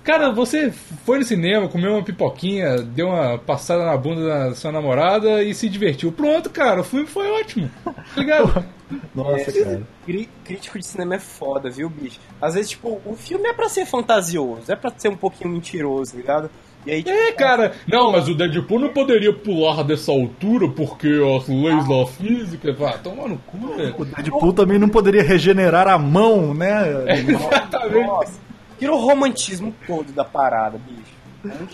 [0.04, 0.72] Cara, você
[1.06, 5.54] foi no cinema, comeu uma pipoquinha, deu uma passada na bunda da sua namorada e
[5.54, 6.14] se divertiu.
[6.14, 7.70] Pronto, cara, o filme foi ótimo.
[7.84, 8.64] Tá ligado?
[9.14, 9.82] Nossa, cara.
[10.06, 12.20] Cri- Crítico de cinema é foda, viu, bicho?
[12.42, 16.12] Às vezes, tipo, o filme é pra ser fantasioso, é pra ser um pouquinho mentiroso,
[16.12, 16.50] tá ligado?
[16.86, 17.74] E aí, tipo, É, cara.
[17.86, 22.72] Não, mas o Deadpool não poderia pular dessa altura porque as leis da física.
[22.72, 23.96] Vá, toma no cu, velho.
[23.98, 26.84] O Deadpool também não poderia regenerar a mão, né?
[27.28, 28.08] Exatamente.
[28.08, 28.40] nossa,
[28.80, 31.17] tira o romantismo todo da parada, bicho.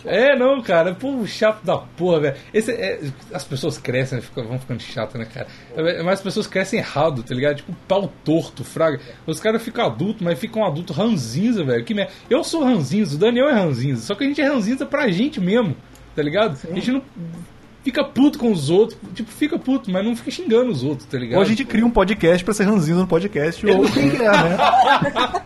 [0.05, 0.93] É, não, cara.
[0.93, 2.35] Pô, chato da porra, velho.
[2.53, 2.99] Esse é-
[3.33, 5.47] as pessoas crescem, ficam- vão ficando chatas, né, cara?
[5.75, 7.55] É, Mas as pessoas crescem errado, tá ligado?
[7.57, 8.99] Tipo, pau torto, fraga.
[9.25, 11.83] Os caras ficam adultos, mas ficam adultos ranzinza, velho.
[11.83, 12.11] Que merda.
[12.29, 14.01] Eu sou ranzinza, o Daniel é ranzinza.
[14.01, 15.75] Só que a gente é ranzinza pra gente mesmo,
[16.15, 16.57] tá ligado?
[16.69, 17.01] A gente não
[17.83, 18.97] fica puto com os outros.
[19.13, 21.37] Tipo, fica puto, mas não fica xingando os outros, tá ligado?
[21.37, 24.57] Ou a gente cria um podcast pra ser ranzinho no podcast, ou quem quer, né?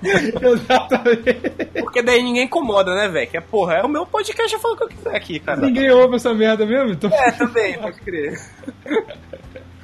[0.42, 1.34] Exatamente.
[1.82, 3.28] Porque daí ninguém incomoda, né, velho?
[3.30, 5.60] Que é, porra, é o meu podcast, eu falo o que eu quiser aqui, cara.
[5.62, 7.10] Ninguém ouve essa merda mesmo, então.
[7.12, 8.40] É, também, pode crer.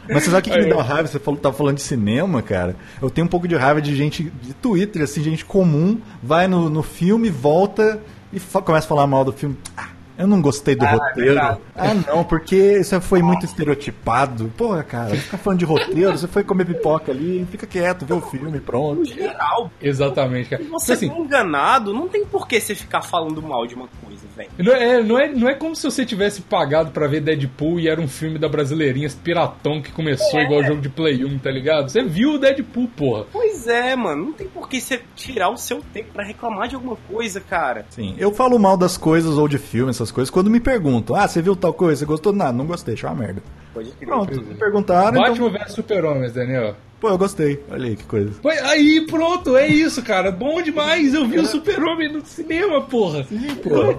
[0.07, 1.07] Mas você sabe o que, que me dá raiva?
[1.07, 2.75] Você falou, tava falando de cinema, cara.
[3.01, 6.69] Eu tenho um pouco de raiva de gente de Twitter, assim, gente comum, vai no,
[6.69, 9.57] no filme, volta e fa- começa a falar mal do filme.
[9.77, 9.87] Ah,
[10.17, 11.33] eu não gostei do Ah, roteiro.
[11.33, 11.59] verdade.
[11.75, 14.51] Ah, não, porque isso foi muito estereotipado.
[14.57, 18.21] Porra, cara, fica falando de roteiro, você foi comer pipoca ali, fica quieto, vê o
[18.21, 19.05] filme, pronto.
[19.05, 20.63] Geral, Exatamente, cara.
[20.63, 23.87] se você assim, for enganado, não tem por que você ficar falando mal de uma
[24.03, 24.49] coisa, velho.
[24.57, 27.87] Não é, não, é, não é como se você tivesse pagado pra ver Deadpool e
[27.87, 31.49] era um filme da Brasileirinhas piratão que começou igual o jogo de Play 1, tá
[31.51, 31.89] ligado?
[31.89, 33.25] Você viu o Deadpool, porra.
[33.31, 36.75] Pois é, mano, não tem por que você tirar o seu tempo pra reclamar de
[36.75, 37.85] alguma coisa, cara.
[37.89, 41.27] Sim, eu falo mal das coisas ou de filme, essas coisas, quando me perguntam, ah,
[41.27, 42.31] você viu tal coisa, você gostou?
[42.33, 43.41] Nada, não gostei, achei uma merda.
[43.73, 44.07] Pode crer.
[44.07, 46.75] Pronto, me perguntaram, então, vs Super-Homens, Daniel.
[47.01, 47.63] pô, eu gostei.
[47.71, 48.31] Olha aí que coisa.
[48.41, 50.31] Foi aí, pronto, é isso, cara.
[50.31, 51.13] Bom demais.
[51.13, 53.25] Eu vi o Super-Homem no cinema, porra.
[53.63, 53.95] Pô,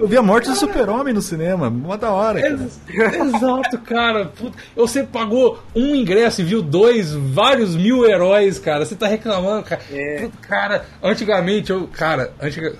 [0.00, 2.40] eu vi a morte do super-homem no cinema, mó da hora.
[2.40, 2.54] cara.
[2.54, 4.26] Ex- Exato, cara.
[4.26, 8.84] Puta, Você pagou um ingresso e viu dois, vários mil heróis, cara.
[8.86, 9.82] Você tá reclamando, cara.
[9.90, 10.20] É.
[10.22, 11.88] Puta, Cara, antigamente eu.
[11.88, 12.74] Cara, antiga...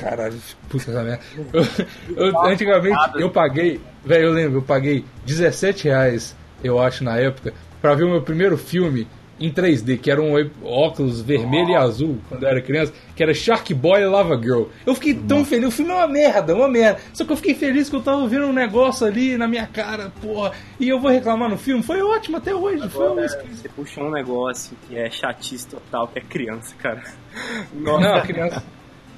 [0.00, 0.34] Caralho,
[0.68, 1.20] puta essa merda.
[1.52, 3.80] Eu- eu- antigamente eu paguei.
[4.04, 6.34] Velho, eu lembro, eu paguei 17 reais,
[6.64, 9.06] eu acho, na época, pra ver o meu primeiro filme
[9.38, 13.32] em 3D, que era um óculos vermelho e azul, quando eu era criança, que era
[13.32, 14.64] Shark Boy e Lava Girl.
[14.84, 17.00] Eu fiquei tão feliz, o filme é uma merda, uma merda.
[17.14, 20.12] Só que eu fiquei feliz que eu tava vendo um negócio ali na minha cara,
[20.20, 21.82] porra, e eu vou reclamar no filme.
[21.82, 23.62] Foi ótimo até hoje, foi um Agora, esquisito.
[23.62, 27.02] você puxou um negócio que é chatice total, que é criança, cara.
[27.72, 28.62] Não, criança.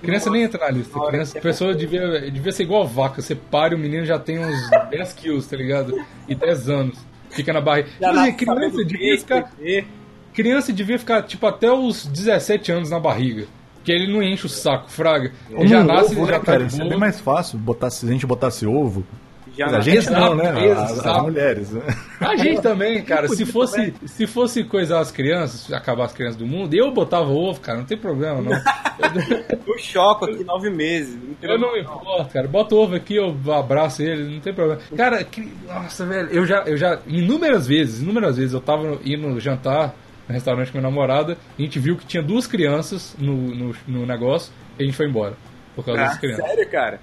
[0.02, 0.98] Criança nem entra na lista.
[1.00, 3.22] Criança, pessoa devia, devia ser igual vaca.
[3.22, 5.94] Você para e o menino já tem uns 10 quilos, tá ligado?
[6.28, 6.98] E 10 anos.
[7.30, 7.88] Fica na barriga.
[8.00, 9.52] Já Tipo assim, criança devia ficar.
[10.34, 13.46] Criança devia ficar, tipo, até os 17 anos na barriga.
[13.84, 15.32] Que ele não enche o saco, fraga.
[15.48, 16.68] Ele Como já nasce ovo, e já né, tá cara?
[16.94, 19.04] é mais fácil botar, se a gente botasse ovo.
[19.56, 20.72] Já Mas a gente não, né?
[20.72, 21.82] As, as mulheres, né?
[22.20, 23.28] A gente também, cara.
[23.28, 27.60] Se fosse, se fosse coisar as crianças, acabar as crianças do mundo, eu botava ovo,
[27.60, 28.52] cara, não tem problema, não.
[29.66, 31.14] Eu choco aqui nove meses.
[31.16, 32.46] Não tem Eu não me importo, cara.
[32.46, 34.80] Bota o ovo aqui, eu abraço ele, não tem problema.
[34.96, 39.40] Cara, que, nossa, velho, eu já, eu já, inúmeras vezes, inúmeras vezes, eu tava indo
[39.40, 39.94] jantar
[40.28, 43.74] no restaurante com minha namorada, e a gente viu que tinha duas crianças no, no,
[43.88, 45.34] no negócio, e a gente foi embora.
[45.74, 46.44] Por causa Ah, das crianças.
[46.46, 47.00] sério, cara?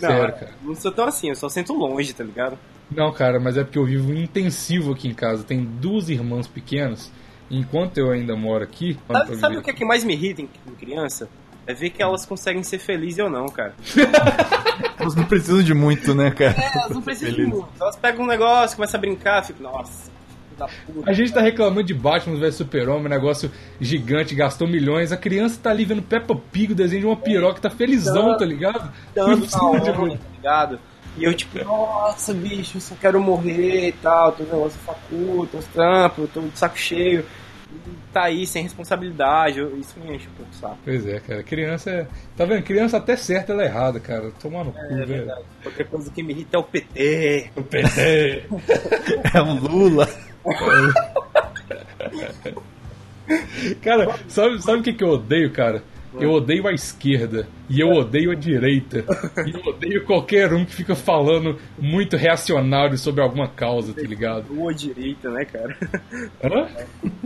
[0.00, 0.50] Não, Sério, cara.
[0.62, 2.58] Não sou tão assim, eu só sento longe, tá ligado?
[2.90, 5.44] Não, cara, mas é porque eu vivo intensivo aqui em casa.
[5.44, 7.10] Tem duas irmãs pequenas.
[7.48, 8.98] e Enquanto eu ainda moro aqui.
[9.06, 11.28] Sabe, sabe o que, é que mais me irrita em, em criança?
[11.66, 13.74] É ver que elas conseguem ser felizes ou não, cara.
[14.98, 16.54] Elas não precisam de muito, né, cara?
[16.58, 17.68] É, elas não precisam de muito.
[17.80, 20.09] Elas pegam um negócio, começam a brincar, fico, nossa,
[20.60, 21.10] da puta.
[21.10, 23.50] A gente tá reclamando de Batman vs Super-Homem, um negócio
[23.80, 25.10] gigante, gastou milhões.
[25.12, 28.44] A criança tá ali vendo Peppa Pig, o desenho de uma piroca, tá felizão, tá
[28.44, 28.92] ligado?
[29.16, 30.18] Não dando precisa de onda, muito.
[30.18, 30.78] tá ligado?
[31.18, 35.48] E eu tipo, nossa, bicho, eu só quero morrer e tal, tô negócio de faculdade,
[35.50, 37.24] tô trampo, tô de saco cheio.
[38.12, 40.78] Tá aí, sem responsabilidade, isso me enche um pouco o saco.
[40.84, 41.42] Pois é, cara.
[41.44, 42.06] Criança é.
[42.36, 42.64] Tá vendo?
[42.64, 44.32] Criança até certa ela é errada, cara.
[44.42, 45.06] Tomar no cu, É velho.
[45.06, 45.42] verdade.
[45.64, 47.50] Outra coisa que me irrita é o PT.
[47.56, 48.44] O PT.
[49.32, 50.08] É um Lula.
[53.82, 55.84] Cara, sabe, sabe o que, que eu odeio, cara?
[56.18, 59.04] Eu odeio a esquerda e eu odeio a direita.
[59.46, 64.46] E eu odeio qualquer um que fica falando muito reacionário sobre alguma causa, tá ligado?
[64.58, 65.76] Ou a direita, né, cara?
[66.42, 66.66] Hã?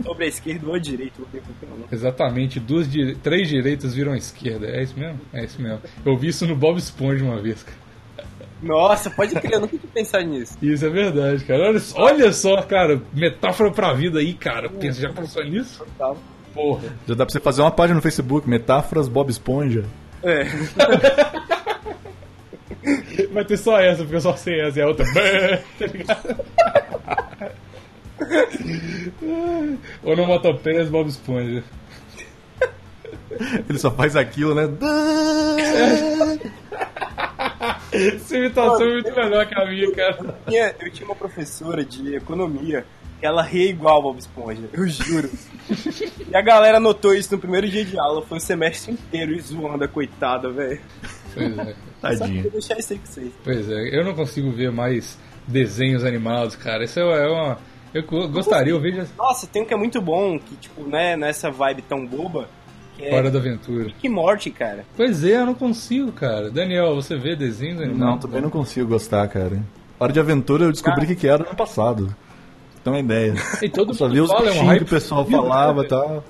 [0.03, 1.85] Sobre a esquerda ou a direita, não tem problema.
[1.91, 3.15] Exatamente, duas dire...
[3.15, 4.67] três direitas viram a esquerda.
[4.67, 5.19] É isso mesmo?
[5.33, 5.81] É isso mesmo.
[6.05, 7.84] Eu vi isso no Bob Esponja uma vez, cara.
[8.63, 10.57] Nossa, pode crer, eu nunca tinha pensado nisso.
[10.61, 11.67] Isso é verdade, cara.
[11.69, 14.69] Olha, só- olha só, cara, metáfora pra vida aí, cara.
[14.69, 15.85] Pensa, já pensou nisso?
[15.97, 16.13] Tá?
[16.53, 16.87] Porra.
[17.07, 19.83] Já dá pra você fazer uma página no Facebook, Metáforas Bob Esponja.
[20.23, 20.45] É.
[23.33, 25.05] Vai ter só essa, porque eu só sei essa e a outra.
[25.77, 26.35] Tá ligado?
[30.03, 31.63] Onomatopeias Bob Esponja.
[33.69, 34.63] Ele só faz aquilo, né?
[37.95, 40.37] Essa imitação é muito melhor que a minha, cara.
[40.47, 42.85] Tinha- eu tinha uma professora de economia
[43.19, 45.29] que ela ria igual Bob Esponja, eu juro.
[46.29, 49.39] E a galera notou isso no primeiro dia de aula, foi o semestre inteiro e
[49.39, 50.81] zoando a coitada, velho.
[51.33, 51.63] Pois é.
[51.65, 52.51] Só queria Tadinho.
[52.51, 53.31] deixar isso aí com vocês.
[53.43, 55.17] Pois é, eu não consigo ver mais
[55.47, 56.83] desenhos animados, cara.
[56.83, 57.57] Isso é uma.
[57.93, 61.15] Eu go- gostaria, eu vejo Nossa, tem um que é muito bom, que tipo, né,
[61.15, 62.49] nessa vibe tão boba,
[62.99, 63.85] é Fora da Aventura.
[63.85, 64.85] Rick e Morty, cara.
[64.95, 66.49] Pois é, eu não consigo, cara.
[66.49, 67.99] Daniel, você vê desenhos animados?
[67.99, 69.61] Não, também não consigo gostar, cara.
[69.99, 72.15] Hora de Aventura eu descobri o que, que era no ano passado.
[72.83, 73.33] Tem uma ideia.
[73.61, 75.81] E todo só mundo vi os fala, é um bichinhos hype que o pessoal falava
[75.81, 76.23] né, e tal.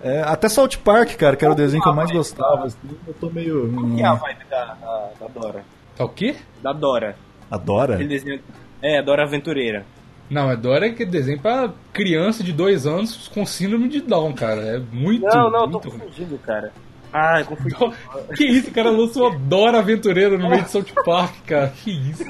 [0.00, 2.66] É, até South Park, cara, que era o desenho que eu mais gostava.
[2.66, 3.72] assim, eu tô meio.
[3.72, 5.64] Qual hum, que é a vibe da, da, da Dora?
[5.96, 6.36] Tá o quê?
[6.62, 7.16] Da Dora.
[7.50, 7.94] Adora?
[7.94, 8.40] Aquele desenho.
[8.80, 9.84] É, Dora Aventureira.
[10.30, 14.32] Não, é Dora é que desenho pra criança de dois anos com síndrome de Down,
[14.32, 14.60] cara.
[14.62, 15.24] É muito.
[15.24, 15.98] Não, não, eu tô muito ruim.
[16.00, 16.72] confundindo, cara.
[17.12, 17.74] Ah, eu confundi.
[18.36, 21.72] Que isso, o cara lançou Dora Aventureira no meio de South Park, cara.
[21.82, 22.22] Que isso.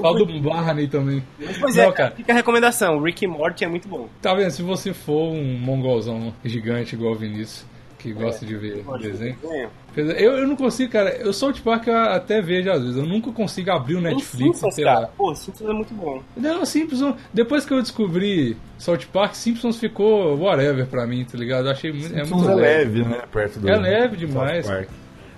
[0.00, 1.22] Fala do Barney também.
[1.58, 2.10] Pois não, é, cara.
[2.10, 3.00] fica a recomendação.
[3.00, 4.08] Rick e Morty é muito bom.
[4.20, 4.50] Tá vendo?
[4.50, 7.64] Se você for um mongolzão gigante igual o Vinícius,
[8.06, 9.36] que gosta de ver desenho.
[9.50, 9.68] É.
[9.96, 11.10] Eu, eu não consigo, cara.
[11.16, 12.96] Eu South Park eu até vejo às vezes.
[12.96, 15.00] Eu nunca consigo abrir o Netflix, Simpsons, sei cara.
[15.00, 15.06] lá.
[15.16, 16.22] Pô, Simpsons é muito bom.
[16.36, 17.16] Não, Simpsons.
[17.32, 21.66] Depois que eu descobri South Park, Simpsons ficou whatever pra mim, tá ligado?
[21.66, 22.14] Eu achei muito.
[22.14, 22.98] É muito é leve.
[23.00, 23.22] leve, né?
[23.32, 23.68] Perto do.
[23.68, 24.66] É leve South demais.
[24.66, 24.88] Park.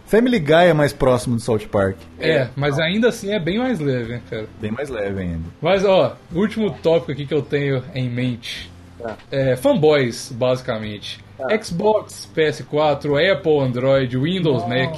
[0.06, 1.96] Family Guy é mais próximo do South Park.
[2.18, 4.46] É, mas ainda assim é bem mais leve, né, cara?
[4.60, 5.44] Bem mais leve ainda.
[5.60, 9.16] Mas, ó, o último tópico aqui que eu tenho em mente Tá.
[9.30, 11.20] é fanboys, basicamente.
[11.62, 14.96] Xbox, PS4, Apple, Android, Windows, Mac.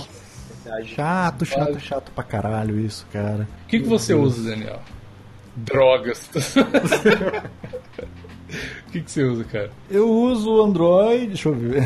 [0.65, 0.95] Verdade.
[0.95, 3.49] Chato, chato, chato pra caralho isso, cara.
[3.65, 4.81] O que, que você usa, Daniel?
[5.57, 6.31] Drogas.
[8.89, 9.71] O que, que você usa, cara?
[9.89, 11.85] Eu uso Android, deixa eu ver.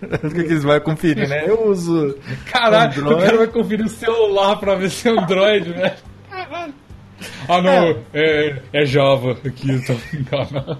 [0.00, 1.44] o que, que eles vão conferir, né?
[1.48, 2.16] Eu uso.
[2.50, 3.14] Caralho, Android.
[3.14, 5.96] o cara vai conferir o celular pra ver se é Android, velho.
[6.30, 6.74] Caralho.
[7.48, 10.78] Ah, não, é, é Java aqui, eu tô enganado.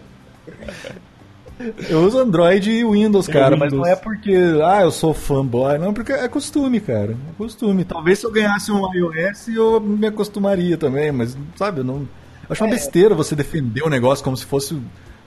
[1.88, 3.86] Eu uso Android e Windows, cara, mas Windows.
[3.88, 4.34] não é porque,
[4.64, 7.12] ah, eu sou fanboy, não, porque é costume, cara.
[7.12, 7.84] É costume.
[7.84, 12.07] Talvez se eu ganhasse um iOS eu me acostumaria também, mas, sabe, eu não.
[12.48, 14.78] acho uma besteira você defender o negócio como se fosse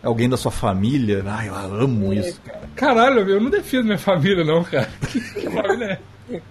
[0.04, 1.24] alguém da sua família.
[1.26, 2.62] Ai, eu amo isso, cara.
[2.76, 4.90] Caralho, eu não defino minha família, não, cara.
[5.10, 6.00] Que, que família é?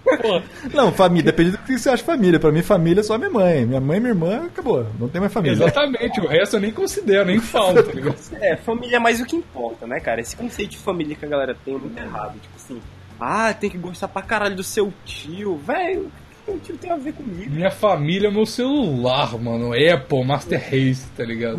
[0.03, 0.41] Pô,
[0.73, 2.39] Não, família, depende do que você acha família.
[2.39, 3.65] Pra mim, família é só minha mãe.
[3.65, 4.85] Minha mãe e minha irmã, acabou.
[4.99, 5.53] Não tem mais família.
[5.53, 8.17] exatamente, o resto eu nem considero, nem falo, tá ligado?
[8.41, 10.21] É, família é mais o que importa, né, cara?
[10.21, 12.39] Esse conceito de família que a galera tem é muito errado.
[12.39, 12.81] Tipo assim,
[13.19, 15.57] ah, tem que gostar pra caralho do seu tio.
[15.57, 16.11] Velho,
[16.47, 17.51] o tiro tem a ver comigo?
[17.51, 19.71] Minha família é meu celular, mano.
[19.73, 21.57] Apple, Master Race, tá ligado?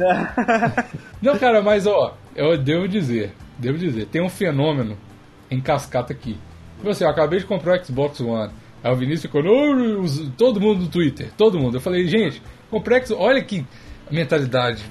[1.23, 4.97] Não, cara, mas ó, eu devo dizer, devo dizer, tem um fenômeno
[5.51, 6.39] em cascata aqui.
[6.81, 8.53] Tipo assim, eu acabei de comprar o Xbox One.
[8.83, 11.77] Aí o Vinícius ficou, "Não, os- todo mundo no Twitter, todo mundo.
[11.77, 13.65] Eu falei, gente, comprei Xbox, olha que
[14.11, 14.83] mentalidade.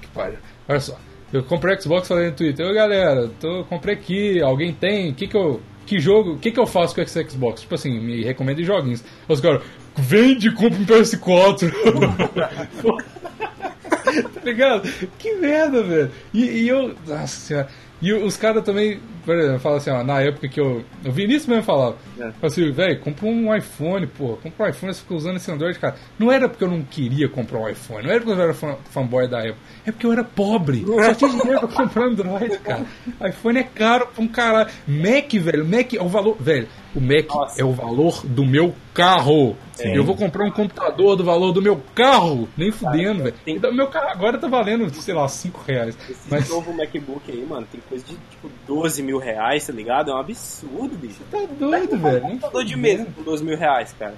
[0.00, 0.38] Que pariu.
[0.68, 0.98] Olha só,
[1.32, 5.36] eu comprei Xbox falei no Twitter, ô galera, tô, comprei aqui, alguém tem, que que
[5.36, 5.60] eu.
[5.86, 7.62] Que jogo, o que que eu faço com esse Xbox?
[7.62, 9.02] Tipo assim, me recomendem joguinhos.
[9.26, 9.62] Os caras,
[9.96, 11.72] vende e compra um PS4.
[14.34, 14.82] tá ligado?
[15.18, 16.10] Que merda, velho.
[16.34, 16.94] E, e eu.
[17.06, 17.68] Nossa senhora.
[18.02, 20.82] E os caras também, por exemplo, falam assim, ó, na época que eu.
[21.04, 21.96] O Vinícius mesmo falava.
[22.16, 22.20] É.
[22.20, 24.38] Falava assim, velho, compra um iPhone, pô.
[24.42, 25.96] Compra um iPhone, você fica usando esse Android, cara.
[26.18, 28.76] Não era porque eu não queria comprar um iPhone, não era porque eu era fã,
[28.90, 29.56] fanboy da Apple.
[29.84, 30.82] É porque eu era pobre.
[30.86, 32.86] Só tinha dinheiro pra comprar Android, cara.
[33.28, 34.70] iPhone é caro pra um caralho.
[34.86, 36.34] Mac, velho, Mac é o valor.
[36.40, 37.60] Velho, o Mac Nossa.
[37.60, 39.56] é o valor do meu carro.
[39.74, 39.94] Sim.
[39.94, 42.48] Eu vou comprar um computador do valor do meu carro.
[42.56, 43.34] Nem fudendo, velho.
[43.44, 45.96] tem- meu carro agora tá valendo, sei lá, 5 reais.
[46.08, 50.10] Esse Mas novo MacBook aí, mano, tem coisa de tipo 12 mil reais, tá ligado?
[50.10, 51.20] É um absurdo, bicho.
[51.30, 52.22] tá doido, velho.
[52.22, 54.14] Nem Computador de mesa com 12 mil reais, cara.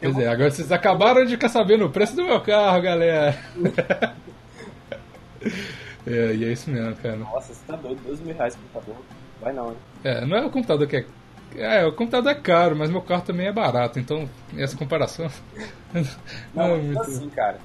[0.00, 3.38] Pois é, agora vocês acabaram de ficar sabendo o preço do meu carro, galera.
[6.06, 7.16] é, e é isso mesmo, cara.
[7.16, 9.02] Nossa, você tá doido, 12 mil reais no computador.
[9.40, 9.76] Vai não, hein?
[10.04, 11.04] É, não é o computador que é.
[11.56, 15.30] É, o computador é caro, mas meu carro também é barato, então essa comparação.
[15.92, 16.02] Não,
[16.54, 17.58] Não, é muito- assim, cara.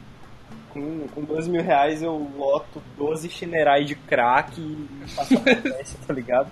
[0.70, 5.98] Com, com 12 mil reais eu loto 12 chinerais de crack e faço a festa,
[6.06, 6.52] tá ligado?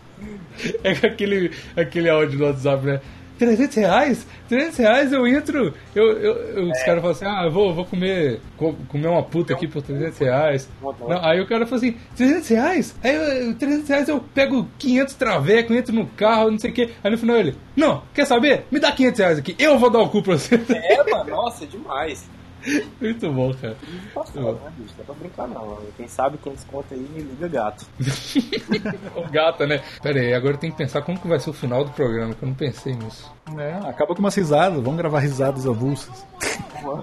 [0.83, 3.01] É aquele, aquele áudio do WhatsApp, né?
[3.38, 4.27] 300 reais?
[4.49, 5.73] 300 reais eu entro.
[5.95, 9.23] Eu, eu, eu- Os caras falam assim: ah, eu vou, vou comer, co- comer uma
[9.23, 10.69] puta aqui por 300 reais.
[11.09, 12.95] Não, aí o cara fala assim: 300 reais?
[13.03, 13.15] Aí
[13.47, 16.89] eu, 300 reais eu pego 500 traveco, entro no carro, não sei o que.
[17.03, 18.65] Aí no final ele: não, quer saber?
[18.71, 20.55] Me dá 500 reais aqui, eu vou dar o cu pra você.
[20.55, 22.29] É, mano, nossa, é demais.
[22.99, 23.78] Muito bom, cara.
[24.13, 24.93] Não tá né, bicho?
[24.97, 25.78] Dá pra brincar não.
[25.95, 27.86] Quem sabe quem desconta aí, liga gato.
[29.15, 29.82] O gata, né?
[30.01, 32.43] Pera aí, agora tem que pensar como que vai ser o final do programa, que
[32.43, 33.32] eu não pensei nisso.
[33.57, 36.26] É, acaba com umas risadas, vamos gravar risadas avulsas.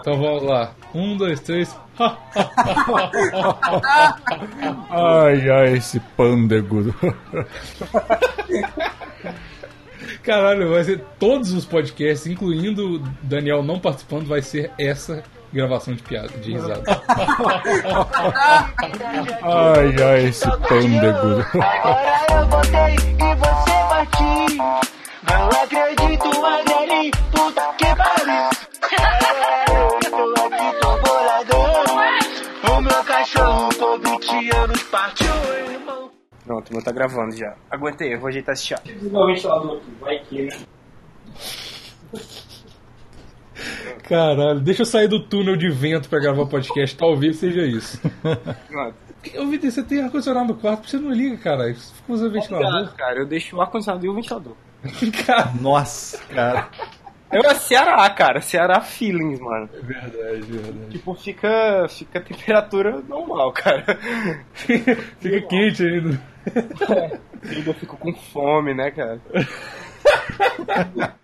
[0.01, 0.73] Então vamos lá.
[0.95, 1.77] Um, dois, três.
[4.91, 6.93] Ai, ai, esse pândego.
[10.23, 15.23] Caralho, vai ser todos os podcasts, incluindo o Daniel não participando, vai ser essa
[15.55, 16.83] gravação de piada, de risada.
[19.43, 21.41] Ai, ai, esse pândego.
[21.53, 24.57] Agora eu voltei e você partiu.
[25.31, 26.31] Não acredito,
[27.31, 28.49] puta que pariu.
[29.73, 31.65] Eu estou aqui, tô boladão.
[32.77, 35.35] O meu cachorro com 20 anos partiu,
[35.71, 36.11] irmão.
[36.45, 37.55] Pronto, o meu tá gravando já.
[37.71, 38.81] Aguentei, eu vou ajeitar esse chá.
[38.85, 40.59] Desligar o ventilador aqui, vai que, né?
[44.09, 48.01] Caralho, deixa eu sair do túnel de vento pra gravar o podcast, talvez seja isso.
[48.71, 48.95] Mano,
[49.33, 51.73] Eu vi, você tem ar-condicionado no quarto, você não liga, cara.
[51.73, 52.69] Você fica usando ventilador.
[52.69, 53.19] obrigado, cara.
[53.19, 54.55] Eu deixo o ar-condicionado e o ventilador.
[55.25, 56.69] cara, Nossa, cara.
[57.31, 58.41] É Ceará, cara.
[58.41, 59.69] Ceará feelings, mano.
[59.83, 60.91] verdade, verdade.
[60.91, 63.85] Tipo, fica, fica a temperatura normal, cara.
[64.55, 66.21] Fica quente ainda.
[67.43, 69.21] Ainda eu fico com fome, né, cara?